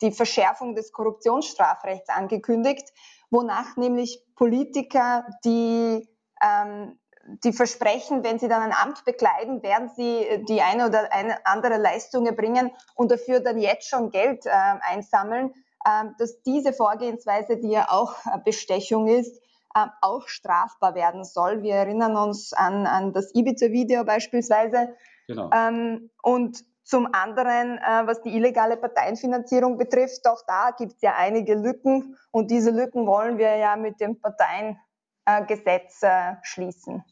die 0.00 0.12
Verschärfung 0.12 0.76
des 0.76 0.92
Korruptionsstrafrechts 0.92 2.08
angekündigt, 2.08 2.88
wonach 3.30 3.76
nämlich 3.76 4.24
Politiker, 4.36 5.26
die, 5.44 6.08
ähm, 6.40 7.00
die 7.42 7.52
versprechen, 7.52 8.22
wenn 8.22 8.38
sie 8.38 8.46
dann 8.46 8.62
ein 8.62 8.72
Amt 8.72 9.04
bekleiden, 9.04 9.60
werden 9.64 9.90
sie 9.96 10.44
die 10.48 10.62
eine 10.62 10.86
oder 10.86 11.12
eine 11.12 11.44
andere 11.44 11.78
Leistung 11.78 12.26
erbringen 12.26 12.70
und 12.94 13.10
dafür 13.10 13.40
dann 13.40 13.58
jetzt 13.58 13.88
schon 13.88 14.10
Geld 14.10 14.46
äh, 14.46 14.50
einsammeln, 14.50 15.52
äh, 15.84 16.04
dass 16.20 16.42
diese 16.42 16.74
Vorgehensweise, 16.74 17.56
die 17.56 17.70
ja 17.70 17.86
auch 17.88 18.14
Bestechung 18.44 19.08
ist, 19.08 19.42
äh, 19.76 19.86
auch 20.00 20.26
strafbar 20.26 20.94
werden 20.96 21.24
soll. 21.24 21.62
Wir 21.62 21.74
erinnern 21.74 22.16
uns 22.16 22.52
an, 22.52 22.86
an 22.86 23.12
das 23.12 23.34
Ibiza-Video 23.34 24.04
beispielsweise, 24.04 24.88
Genau. 25.26 25.50
Ähm, 25.52 26.10
und 26.22 26.64
zum 26.84 27.08
anderen, 27.12 27.78
äh, 27.78 28.06
was 28.06 28.22
die 28.22 28.36
illegale 28.36 28.76
Parteienfinanzierung 28.76 29.76
betrifft, 29.76 30.26
auch 30.28 30.42
da 30.46 30.70
gibt 30.70 30.92
es 30.94 31.02
ja 31.02 31.14
einige 31.16 31.54
Lücken 31.54 32.16
und 32.30 32.50
diese 32.50 32.70
Lücken 32.70 33.06
wollen 33.06 33.38
wir 33.38 33.56
ja 33.56 33.74
mit 33.76 34.00
dem 34.00 34.20
Parteiengesetz 34.20 36.02
äh, 36.02 36.36
schließen. 36.42 37.04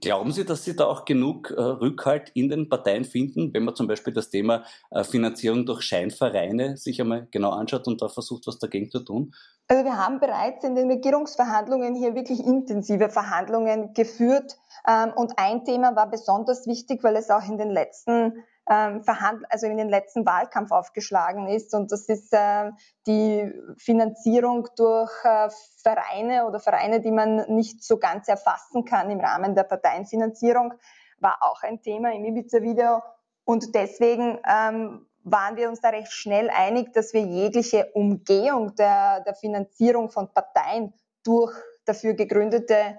Glauben 0.00 0.30
Sie, 0.30 0.44
dass 0.44 0.64
Sie 0.64 0.76
da 0.76 0.86
auch 0.86 1.04
genug 1.04 1.50
äh, 1.50 1.60
Rückhalt 1.60 2.30
in 2.34 2.48
den 2.48 2.68
Parteien 2.68 3.04
finden, 3.04 3.52
wenn 3.52 3.64
man 3.64 3.74
zum 3.74 3.88
Beispiel 3.88 4.12
das 4.12 4.30
Thema 4.30 4.64
äh, 4.90 5.02
Finanzierung 5.02 5.66
durch 5.66 5.82
Scheinvereine 5.82 6.76
sich 6.76 7.00
einmal 7.00 7.26
genau 7.30 7.50
anschaut 7.50 7.88
und 7.88 8.00
da 8.00 8.08
versucht, 8.08 8.46
was 8.46 8.58
dagegen 8.58 8.90
zu 8.90 9.00
tun? 9.00 9.34
Also 9.66 9.84
wir 9.84 9.96
haben 9.96 10.20
bereits 10.20 10.64
in 10.64 10.76
den 10.76 10.90
Regierungsverhandlungen 10.90 11.96
hier 11.96 12.14
wirklich 12.14 12.40
intensive 12.40 13.08
Verhandlungen 13.08 13.92
geführt. 13.94 14.56
Ähm, 14.86 15.12
und 15.16 15.32
ein 15.38 15.64
Thema 15.64 15.96
war 15.96 16.08
besonders 16.08 16.66
wichtig, 16.66 17.02
weil 17.02 17.16
es 17.16 17.30
auch 17.30 17.48
in 17.48 17.58
den 17.58 17.70
letzten 17.70 18.44
ähm, 18.68 19.02
also 19.48 19.66
in 19.66 19.76
den 19.76 19.88
letzten 19.88 20.24
Wahlkampf 20.24 20.70
aufgeschlagen 20.70 21.48
ist. 21.48 21.74
Und 21.74 21.90
das 21.92 22.08
ist 22.08 22.32
äh, 22.32 22.70
die 23.06 23.52
Finanzierung 23.76 24.68
durch 24.76 25.10
äh, 25.24 25.48
Vereine 25.82 26.46
oder 26.46 26.60
Vereine, 26.60 27.00
die 27.00 27.10
man 27.10 27.44
nicht 27.48 27.82
so 27.82 27.98
ganz 27.98 28.28
erfassen 28.28 28.84
kann 28.84 29.10
im 29.10 29.20
Rahmen 29.20 29.54
der 29.54 29.64
Parteienfinanzierung, 29.64 30.74
war 31.18 31.38
auch 31.40 31.62
ein 31.62 31.82
Thema 31.82 32.12
im 32.12 32.24
Ibiza-Video. 32.24 33.02
Und 33.44 33.74
deswegen 33.74 34.38
ähm, 34.48 35.06
waren 35.24 35.56
wir 35.56 35.68
uns 35.68 35.80
da 35.80 35.90
recht 35.90 36.12
schnell 36.12 36.50
einig, 36.50 36.92
dass 36.92 37.12
wir 37.12 37.22
jegliche 37.22 37.90
Umgehung 37.94 38.74
der, 38.76 39.20
der 39.20 39.34
Finanzierung 39.34 40.10
von 40.10 40.32
Parteien 40.32 40.92
durch 41.24 41.52
dafür 41.84 42.14
gegründete 42.14 42.98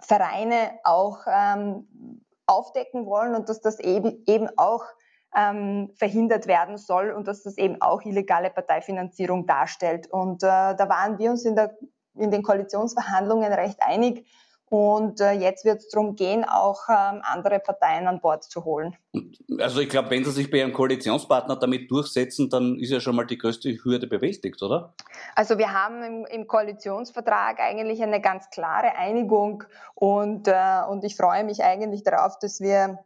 Vereine 0.00 0.78
auch 0.84 1.20
ähm, 1.26 2.21
aufdecken 2.52 3.06
wollen 3.06 3.34
und 3.34 3.48
dass 3.48 3.60
das 3.60 3.80
eben, 3.80 4.48
auch 4.56 4.84
ähm, 5.34 5.90
verhindert 5.94 6.46
werden 6.46 6.76
soll 6.76 7.10
und 7.10 7.26
dass 7.26 7.42
das 7.42 7.56
eben 7.56 7.80
auch 7.80 8.02
illegale 8.02 8.50
Parteifinanzierung 8.50 9.46
darstellt. 9.46 10.06
Und 10.10 10.42
äh, 10.42 10.46
da 10.46 10.88
waren 10.88 11.18
wir 11.18 11.30
uns 11.30 11.44
in, 11.44 11.56
der, 11.56 11.76
in 12.14 12.30
den 12.30 12.42
Koalitionsverhandlungen 12.42 13.52
recht 13.52 13.78
einig, 13.80 14.26
und 14.72 15.20
äh, 15.20 15.32
jetzt 15.32 15.66
wird 15.66 15.80
es 15.80 15.90
darum 15.90 16.16
gehen, 16.16 16.46
auch 16.46 16.88
ähm, 16.88 17.20
andere 17.24 17.58
Parteien 17.58 18.06
an 18.06 18.22
Bord 18.22 18.42
zu 18.44 18.64
holen. 18.64 18.96
Also 19.58 19.82
ich 19.82 19.90
glaube, 19.90 20.08
wenn 20.08 20.24
Sie 20.24 20.30
sich 20.30 20.50
bei 20.50 20.60
Ihrem 20.60 20.72
Koalitionspartner 20.72 21.56
damit 21.56 21.90
durchsetzen, 21.90 22.48
dann 22.48 22.78
ist 22.78 22.88
ja 22.88 22.98
schon 22.98 23.14
mal 23.14 23.26
die 23.26 23.36
größte 23.36 23.68
Hürde 23.84 24.06
bewältigt, 24.06 24.62
oder? 24.62 24.94
Also 25.34 25.58
wir 25.58 25.74
haben 25.74 26.02
im, 26.02 26.24
im 26.24 26.46
Koalitionsvertrag 26.46 27.60
eigentlich 27.60 28.02
eine 28.02 28.22
ganz 28.22 28.48
klare 28.48 28.96
Einigung 28.96 29.62
und, 29.94 30.48
äh, 30.48 30.80
und 30.88 31.04
ich 31.04 31.16
freue 31.16 31.44
mich 31.44 31.62
eigentlich 31.62 32.02
darauf, 32.02 32.38
dass 32.38 32.62
wir 32.62 32.98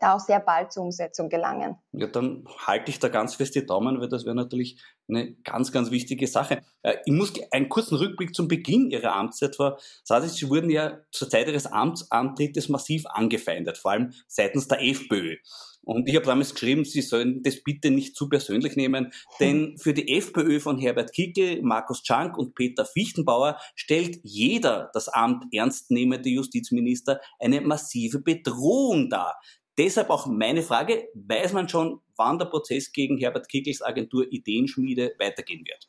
da 0.00 0.14
auch 0.14 0.20
sehr 0.20 0.40
bald 0.40 0.72
zur 0.72 0.84
Umsetzung 0.84 1.28
gelangen. 1.28 1.76
Ja, 1.92 2.06
dann 2.06 2.44
halte 2.66 2.90
ich 2.90 2.98
da 2.98 3.08
ganz 3.08 3.34
fest 3.34 3.54
die 3.54 3.66
Daumen, 3.66 4.00
weil 4.00 4.08
das 4.08 4.24
wäre 4.24 4.34
natürlich 4.34 4.80
eine 5.08 5.34
ganz, 5.44 5.72
ganz 5.72 5.90
wichtige 5.90 6.26
Sache. 6.26 6.62
Äh, 6.82 6.96
ich 7.04 7.12
muss 7.12 7.32
einen 7.50 7.68
kurzen 7.68 7.96
Rückblick 7.96 8.34
zum 8.34 8.48
Beginn 8.48 8.90
Ihrer 8.90 9.14
Amtszeit 9.14 9.56
vor. 9.56 9.78
Sie 10.04 10.50
wurden 10.50 10.70
ja 10.70 10.98
zur 11.10 11.28
Zeit 11.28 11.48
Ihres 11.48 11.66
Amtsantrittes 11.66 12.68
massiv 12.68 13.06
angefeindet, 13.06 13.78
vor 13.78 13.92
allem 13.92 14.12
seitens 14.26 14.68
der 14.68 14.82
FPÖ. 14.82 15.36
Und 15.82 16.06
ich 16.06 16.16
habe 16.16 16.26
damals 16.26 16.52
geschrieben, 16.52 16.84
Sie 16.84 17.00
sollen 17.00 17.42
das 17.42 17.62
bitte 17.62 17.90
nicht 17.90 18.14
zu 18.14 18.28
persönlich 18.28 18.76
nehmen, 18.76 19.10
denn 19.40 19.78
für 19.82 19.94
die 19.94 20.18
FPÖ 20.18 20.60
von 20.60 20.78
Herbert 20.78 21.14
Kickel, 21.14 21.62
Markus 21.62 22.02
Czank 22.02 22.36
und 22.36 22.54
Peter 22.54 22.84
Fichtenbauer 22.84 23.58
stellt 23.74 24.20
jeder 24.22 24.90
das 24.92 25.08
Amt 25.08 25.46
ernstnehmende 25.50 26.28
Justizminister 26.28 27.20
eine 27.38 27.62
massive 27.62 28.20
Bedrohung 28.20 29.08
dar. 29.08 29.40
Deshalb 29.78 30.10
auch 30.10 30.26
meine 30.26 30.62
Frage, 30.62 31.08
weiß 31.14 31.52
man 31.52 31.68
schon, 31.68 32.00
wann 32.16 32.38
der 32.38 32.46
Prozess 32.46 32.92
gegen 32.92 33.16
Herbert 33.16 33.48
Kickels 33.48 33.80
Agentur 33.80 34.26
Ideenschmiede 34.28 35.14
weitergehen 35.20 35.64
wird? 35.64 35.88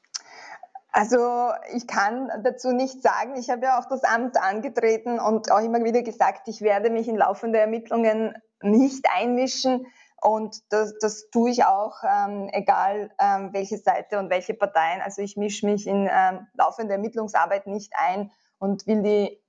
Also 0.91 1.51
ich 1.75 1.87
kann 1.87 2.29
dazu 2.43 2.71
nichts 2.71 3.01
sagen. 3.01 3.35
Ich 3.35 3.49
habe 3.49 3.65
ja 3.65 3.79
auch 3.79 3.87
das 3.89 4.03
Amt 4.03 4.37
angetreten 4.37 5.19
und 5.19 5.51
auch 5.51 5.59
immer 5.59 5.83
wieder 5.83 6.03
gesagt, 6.03 6.47
ich 6.47 6.61
werde 6.61 6.89
mich 6.89 7.07
in 7.07 7.15
laufende 7.15 7.59
Ermittlungen 7.59 8.33
nicht 8.61 9.05
einmischen. 9.15 9.87
Und 10.21 10.57
das, 10.69 10.97
das 10.99 11.29
tue 11.31 11.51
ich 11.51 11.63
auch, 11.63 11.95
ähm, 12.03 12.49
egal 12.51 13.11
ähm, 13.19 13.53
welche 13.53 13.77
Seite 13.77 14.19
und 14.19 14.29
welche 14.29 14.53
Parteien. 14.53 15.01
Also 15.01 15.21
ich 15.21 15.37
mische 15.37 15.65
mich 15.65 15.87
in 15.87 16.09
ähm, 16.11 16.47
laufende 16.57 16.93
Ermittlungsarbeit 16.93 17.67
nicht 17.67 17.93
ein 17.95 18.31
und 18.57 18.85
will 18.85 19.01
die 19.01 19.41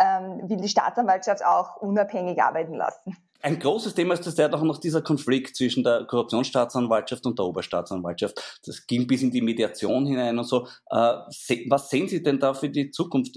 ähm, 0.00 0.48
will 0.48 0.56
die 0.56 0.68
Staatsanwaltschaft 0.68 1.44
auch 1.44 1.76
unabhängig 1.76 2.42
arbeiten 2.42 2.74
lassen. 2.74 3.16
Ein 3.42 3.58
großes 3.58 3.94
Thema 3.94 4.14
ist 4.14 4.26
das 4.26 4.36
ja 4.36 4.48
doch 4.48 4.62
noch 4.62 4.78
dieser 4.78 5.00
Konflikt 5.00 5.56
zwischen 5.56 5.82
der 5.82 6.04
Korruptionsstaatsanwaltschaft 6.04 7.24
und 7.24 7.38
der 7.38 7.46
Oberstaatsanwaltschaft. 7.46 8.60
Das 8.66 8.86
ging 8.86 9.06
bis 9.06 9.22
in 9.22 9.30
die 9.30 9.40
Mediation 9.40 10.04
hinein 10.04 10.38
und 10.38 10.44
so. 10.44 10.66
Äh, 10.90 11.16
was 11.68 11.88
sehen 11.88 12.06
Sie 12.06 12.22
denn 12.22 12.38
da 12.38 12.52
für 12.52 12.68
die 12.68 12.90
Zukunft? 12.90 13.36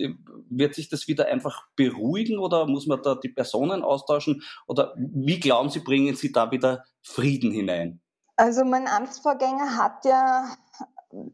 Wird 0.49 0.75
sich 0.75 0.89
das 0.89 1.07
wieder 1.07 1.27
einfach 1.27 1.67
beruhigen 1.77 2.37
oder 2.37 2.65
muss 2.67 2.85
man 2.85 3.01
da 3.01 3.15
die 3.15 3.29
Personen 3.29 3.81
austauschen? 3.81 4.43
Oder 4.67 4.93
wie 4.97 5.39
glauben 5.39 5.69
Sie, 5.69 5.79
bringen 5.79 6.15
Sie 6.15 6.33
da 6.33 6.51
wieder 6.51 6.83
Frieden 7.01 7.51
hinein? 7.51 8.01
Also 8.35 8.65
mein 8.65 8.87
Amtsvorgänger 8.87 9.77
hat 9.77 10.03
ja 10.03 10.49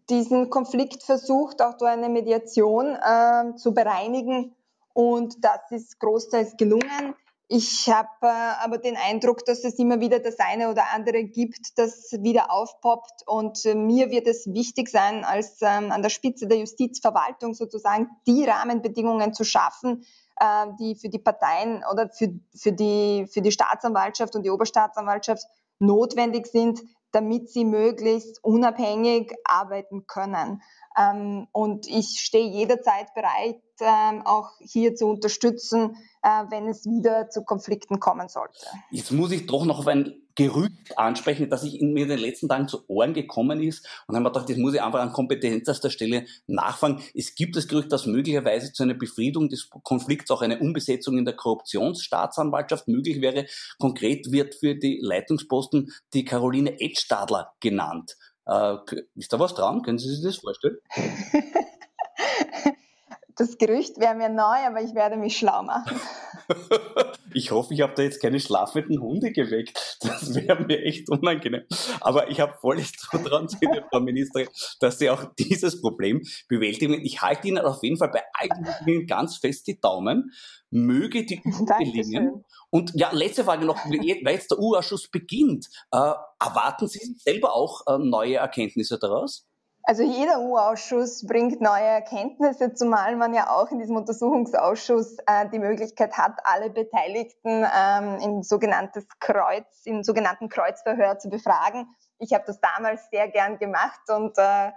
diesen 0.10 0.50
Konflikt 0.50 1.04
versucht, 1.04 1.62
auch 1.62 1.78
durch 1.78 1.92
eine 1.92 2.10
Mediation 2.10 2.96
äh, 2.96 3.56
zu 3.56 3.74
bereinigen. 3.74 4.56
Und 5.00 5.46
das 5.46 5.62
ist 5.72 5.98
großteils 6.02 6.58
gelungen. 6.58 7.16
Ich 7.48 7.90
habe 7.90 8.10
äh, 8.22 8.28
aber 8.62 8.80
den 8.80 8.98
Eindruck, 8.98 9.46
dass 9.46 9.64
es 9.64 9.80
immer 9.80 10.02
wieder 10.02 10.20
das 10.20 10.40
eine 10.40 10.70
oder 10.70 10.92
andere 10.94 11.24
gibt, 11.24 11.78
das 11.78 12.12
wieder 12.20 12.52
aufpoppt. 12.52 13.24
Und 13.26 13.64
äh, 13.66 13.76
mir 13.76 14.12
wird 14.12 14.28
es 14.28 14.46
wichtig 14.48 14.90
sein, 14.90 15.24
als 15.24 15.62
ähm, 15.62 15.94
an 15.94 16.02
der 16.02 16.10
Spitze 16.10 16.48
der 16.48 16.58
Justizverwaltung 16.58 17.54
sozusagen 17.54 18.10
die 18.28 18.44
Rahmenbedingungen 18.44 19.34
zu 19.34 19.46
schaffen, 19.46 20.04
äh, 20.38 20.66
die 20.82 20.96
für 20.96 21.08
die 21.08 21.20
Parteien 21.20 21.82
oder 21.90 22.10
für, 22.10 22.38
für, 22.54 22.74
die, 22.74 23.26
für 23.32 23.42
die 23.42 23.54
Staatsanwaltschaft 23.54 24.36
und 24.36 24.44
die 24.44 24.50
Oberstaatsanwaltschaft 24.50 25.46
notwendig 25.80 26.48
sind, 26.48 26.82
damit 27.14 27.50
sie 27.50 27.64
möglichst 27.64 28.44
unabhängig 28.44 29.34
arbeiten 29.46 30.08
können. 30.08 30.62
Ähm, 31.00 31.48
und 31.54 31.88
ich 31.88 32.20
stehe 32.20 32.50
jederzeit 32.50 33.14
bereit, 33.14 33.62
ähm, 33.82 34.22
auch 34.26 34.52
hier 34.60 34.96
zu 34.96 35.08
unterstützen, 35.08 35.96
äh, 36.22 36.44
wenn 36.50 36.68
es 36.68 36.86
wieder 36.86 37.30
zu 37.30 37.44
Konflikten 37.44 38.00
kommen 38.00 38.28
sollte. 38.28 38.60
Jetzt 38.92 39.12
muss 39.12 39.32
ich 39.32 39.46
doch 39.48 39.66
noch 39.66 39.80
auf 39.80 39.88
ein 39.88 40.22
Gerücht 40.36 40.98
ansprechen, 40.98 41.50
das 41.50 41.64
ich 41.64 41.82
in 41.82 41.92
mir 41.92 42.04
in 42.04 42.10
den 42.10 42.20
letzten 42.20 42.48
Tagen 42.48 42.70
zu 42.70 42.86
Ohren 42.88 43.14
gekommen 43.14 43.62
ist. 43.62 43.86
Und 44.08 44.16
dann 44.16 44.24
habe 44.24 44.30
ich 44.30 44.34
gedacht, 44.34 44.50
das 44.50 44.58
muss 44.58 44.74
ich 44.74 44.82
einfach 44.82 45.02
an 45.02 45.12
Kompetenz 45.12 45.68
aus 45.68 45.82
der 45.82 45.90
Stelle 45.90 46.26
nachfragen. 46.48 47.04
Es 47.14 47.36
gibt 47.36 47.58
das 47.58 47.68
Gerücht, 47.68 47.92
dass 47.92 48.06
möglicherweise 48.06 48.72
zu 48.72 48.84
einer 48.84 48.94
Befriedung 48.94 49.50
des 49.50 49.70
Konflikts 49.84 50.32
auch 50.32 50.42
eine 50.42 50.60
Umbesetzung 50.60 51.18
in 51.18 51.26
der 51.26 51.36
Korruptionsstaatsanwaltschaft 51.36 52.88
möglich 52.88 53.20
wäre. 53.20 53.48
Konkret 53.80 54.32
wird 54.32 54.56
für 54.56 54.76
die 54.76 55.00
Leitungsposten 55.02 55.92
die 56.14 56.24
Caroline 56.24 56.80
Edstadler 56.80 57.52
genannt. 57.60 58.16
Äh, 58.46 58.78
ist 59.16 59.34
da 59.34 59.40
was 59.40 59.54
dran? 59.54 59.82
Können 59.82 60.00
Sie 60.00 60.08
sich 60.08 60.24
das 60.24 60.38
vorstellen? 60.38 60.78
Das 63.40 63.58
Gerücht 63.58 63.98
wäre 64.02 64.16
mir 64.16 64.28
neu, 64.28 64.68
aber 64.68 64.82
ich 64.82 64.94
werde 64.94 65.16
mich 65.16 65.38
schlau 65.38 65.64
machen. 65.64 65.98
ich 67.34 67.52
hoffe, 67.52 67.74
ich 67.74 67.80
habe 67.80 67.94
da 67.96 68.04
jetzt 68.04 68.22
keine 68.22 68.42
schlafenden 68.42 69.00
Hunde 69.00 69.32
geweckt. 69.32 69.98
Das 70.02 70.36
wäre 70.36 70.62
mir 70.66 70.84
echt 70.84 71.10
unangenehm. 71.10 71.64
Aber 72.02 72.30
ich 72.30 72.42
habe 72.42 72.56
volles 72.60 72.92
Zutrauen 72.92 73.48
zu 73.48 73.56
Ihnen, 73.62 73.82
Frau 73.90 74.02
Ministerin, 74.02 74.50
dass 74.82 75.00
Sie 75.00 75.10
auch 75.10 75.24
dieses 75.40 75.80
Problem 75.80 76.22
bewältigen. 76.50 76.94
Ich 77.06 77.22
halte 77.22 77.48
Ihnen 77.48 77.60
auf 77.60 77.82
jeden 77.82 77.96
Fall 77.96 78.12
bei 78.12 78.24
eigenen 78.34 79.08
ganz 79.08 79.38
fest 79.38 79.68
die 79.68 79.80
Daumen. 79.80 80.34
Möge 80.70 81.26
die 81.26 81.42
Übung 81.42 81.66
gelingen. 81.78 82.44
Und 82.72 82.92
ja, 82.96 83.10
letzte 83.14 83.46
Frage 83.46 83.66
noch, 83.66 83.78
weil 83.86 84.34
jetzt 84.34 84.52
der 84.52 84.60
U-Ausschuss 84.60 85.10
beginnt. 85.10 85.68
Äh, 85.92 86.12
erwarten 86.42 86.90
Sie 86.90 87.16
selber 87.18 87.56
auch 87.56 87.88
äh, 87.88 87.98
neue 87.98 88.36
Erkenntnisse 88.36 89.00
daraus? 89.00 89.49
Also 89.90 90.04
jeder 90.04 90.42
U-Ausschuss 90.42 91.26
bringt 91.26 91.62
neue 91.62 91.82
Erkenntnisse, 91.82 92.76
zumal 92.76 93.16
man 93.16 93.34
ja 93.34 93.50
auch 93.50 93.72
in 93.72 93.80
diesem 93.80 93.96
Untersuchungsausschuss 93.96 95.18
äh, 95.26 95.50
die 95.52 95.58
Möglichkeit 95.58 96.16
hat, 96.16 96.34
alle 96.44 96.70
Beteiligten 96.70 97.66
ähm, 97.76 98.20
in 98.22 98.44
sogenanntes 98.44 99.08
Kreuz, 99.20 99.66
im 99.86 100.04
sogenannten 100.04 100.48
Kreuzverhör 100.48 101.18
zu 101.18 101.30
befragen. 101.30 101.88
Ich 102.20 102.34
habe 102.34 102.44
das 102.46 102.62
damals 102.62 103.10
sehr 103.10 103.30
gern 103.30 103.58
gemacht 103.58 104.00
und 104.16 104.38
äh, 104.38 104.70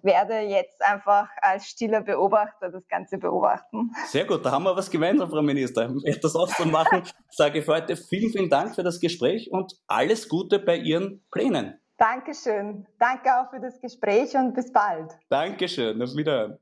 werde 0.00 0.38
jetzt 0.38 0.80
einfach 0.80 1.28
als 1.42 1.66
stiller 1.66 2.00
Beobachter 2.00 2.70
das 2.70 2.88
Ganze 2.88 3.18
beobachten. 3.18 3.90
Sehr 4.06 4.24
gut, 4.24 4.42
da 4.42 4.52
haben 4.52 4.64
wir 4.64 4.74
was 4.74 4.90
gemeinsam, 4.90 5.28
Frau 5.28 5.42
Minister. 5.42 5.92
Ich 5.98 6.04
werde 6.04 6.20
das 6.20 6.34
auch 6.34 6.48
so 6.48 6.64
machen. 6.64 7.02
Sage 7.28 7.58
ich 7.58 7.68
heute 7.68 7.94
vielen, 7.94 8.32
vielen 8.32 8.48
Dank 8.48 8.74
für 8.74 8.82
das 8.82 9.00
Gespräch 9.00 9.50
und 9.52 9.74
alles 9.86 10.30
Gute 10.30 10.58
bei 10.58 10.78
Ihren 10.78 11.26
Plänen. 11.30 11.78
Dankeschön. 11.98 12.86
Danke 12.98 13.30
auch 13.40 13.50
für 13.50 13.60
das 13.60 13.80
Gespräch 13.80 14.34
und 14.36 14.54
bis 14.54 14.72
bald. 14.72 15.12
Dankeschön. 15.28 16.00
Auf 16.02 16.14
Wiederhören. 16.14 16.58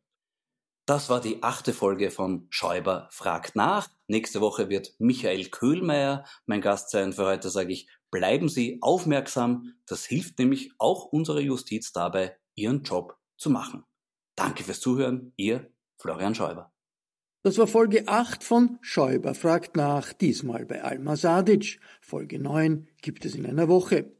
Das 0.86 1.08
war 1.08 1.20
die 1.20 1.42
achte 1.42 1.72
Folge 1.72 2.10
von 2.10 2.46
Schäuber 2.50 3.08
fragt 3.10 3.56
nach. 3.56 3.88
Nächste 4.06 4.42
Woche 4.42 4.68
wird 4.68 4.94
Michael 4.98 5.46
Köhlmeier 5.46 6.24
mein 6.44 6.60
Gast 6.60 6.90
sein. 6.90 7.14
Für 7.14 7.24
heute 7.24 7.48
sage 7.48 7.72
ich, 7.72 7.88
bleiben 8.10 8.50
Sie 8.50 8.78
aufmerksam. 8.82 9.74
Das 9.86 10.04
hilft 10.04 10.38
nämlich 10.38 10.72
auch 10.78 11.06
unserer 11.06 11.40
Justiz 11.40 11.92
dabei, 11.92 12.36
ihren 12.54 12.82
Job 12.82 13.16
zu 13.38 13.48
machen. 13.48 13.84
Danke 14.36 14.62
fürs 14.62 14.80
Zuhören. 14.80 15.32
Ihr 15.36 15.70
Florian 15.98 16.34
Schäuber. 16.34 16.70
Das 17.42 17.58
war 17.58 17.66
Folge 17.66 18.06
8 18.06 18.44
von 18.44 18.78
Schäuber 18.82 19.34
fragt 19.34 19.76
nach, 19.76 20.12
diesmal 20.12 20.66
bei 20.66 20.82
Alma 20.82 21.16
Sadic. 21.16 21.80
Folge 22.00 22.38
9 22.38 22.88
gibt 23.00 23.24
es 23.24 23.34
in 23.34 23.46
einer 23.46 23.68
Woche. 23.68 24.12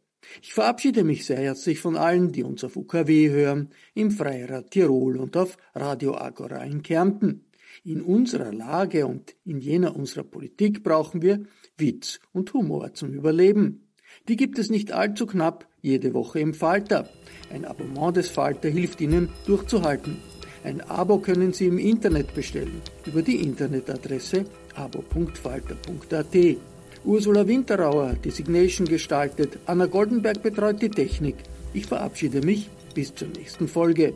Ich 0.43 0.55
verabschiede 0.55 1.05
mich 1.05 1.25
sehr 1.25 1.39
herzlich 1.39 1.81
von 1.81 1.97
allen, 1.97 2.33
die 2.33 2.43
uns 2.43 2.65
auf 2.65 2.77
UKW 2.77 3.31
hören, 3.31 3.71
im 3.95 4.11
Freirad 4.11 4.71
Tirol 4.71 5.17
und 5.17 5.37
auf 5.37 5.57
Radio 5.75 6.17
Agora 6.17 6.63
in 6.65 6.83
Kärnten. 6.83 7.45
In 7.85 8.03
unserer 8.03 8.53
Lage 8.53 9.07
und 9.07 9.35
in 9.45 9.59
jener 9.59 9.97
unserer 9.97 10.25
Politik 10.25 10.83
brauchen 10.83 11.23
wir 11.23 11.45
Witz 11.77 12.21
und 12.33 12.53
Humor 12.55 12.95
zum 12.95 13.13
Überleben. 13.13 13.89
Die 14.29 14.37
gibt 14.37 14.59
es 14.59 14.71
nicht 14.71 14.93
allzu 14.93 15.27
knapp 15.27 15.67
jede 15.83 16.15
Woche 16.15 16.41
im 16.41 16.55
Falter. 16.55 17.09
Ein 17.53 17.65
Abonnement 17.65 18.17
des 18.17 18.29
Falter 18.29 18.69
hilft 18.69 19.01
Ihnen 19.01 19.29
durchzuhalten. 19.47 20.17
Ein 20.63 20.81
Abo 20.81 21.19
können 21.19 21.53
Sie 21.53 21.67
im 21.67 21.79
Internet 21.79 22.35
bestellen 22.35 22.81
über 23.07 23.21
die 23.21 23.43
Internetadresse 23.43 24.45
abo.falter.at. 24.75 26.74
Ursula 27.05 27.47
Winterauer 27.47 28.15
die 28.15 28.31
Signation 28.31 28.87
gestaltet, 28.87 29.59
Anna 29.67 29.85
Goldenberg 29.85 30.43
betreut 30.43 30.81
die 30.81 30.89
Technik. 30.89 31.37
Ich 31.75 31.87
verabschiede 31.87 32.41
mich 32.41 32.71
bis 32.95 33.15
zur 33.15 33.29
nächsten 33.29 33.69
Folge. 33.69 34.15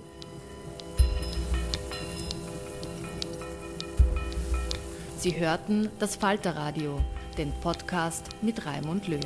Sie 5.19 5.39
hörten 5.39 5.91
das 5.99 6.17
Falterradio, 6.17 7.01
den 7.37 7.53
Podcast 7.61 8.25
mit 8.41 8.65
Raimund 8.65 9.07
Löw. 9.09 9.21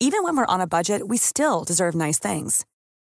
Even 0.00 0.24
when 0.24 0.36
we're 0.36 0.46
on 0.46 0.60
a 0.60 0.66
budget, 0.66 1.06
we 1.06 1.16
still 1.16 1.62
deserve 1.62 1.94
nice 1.94 2.18
things. 2.18 2.64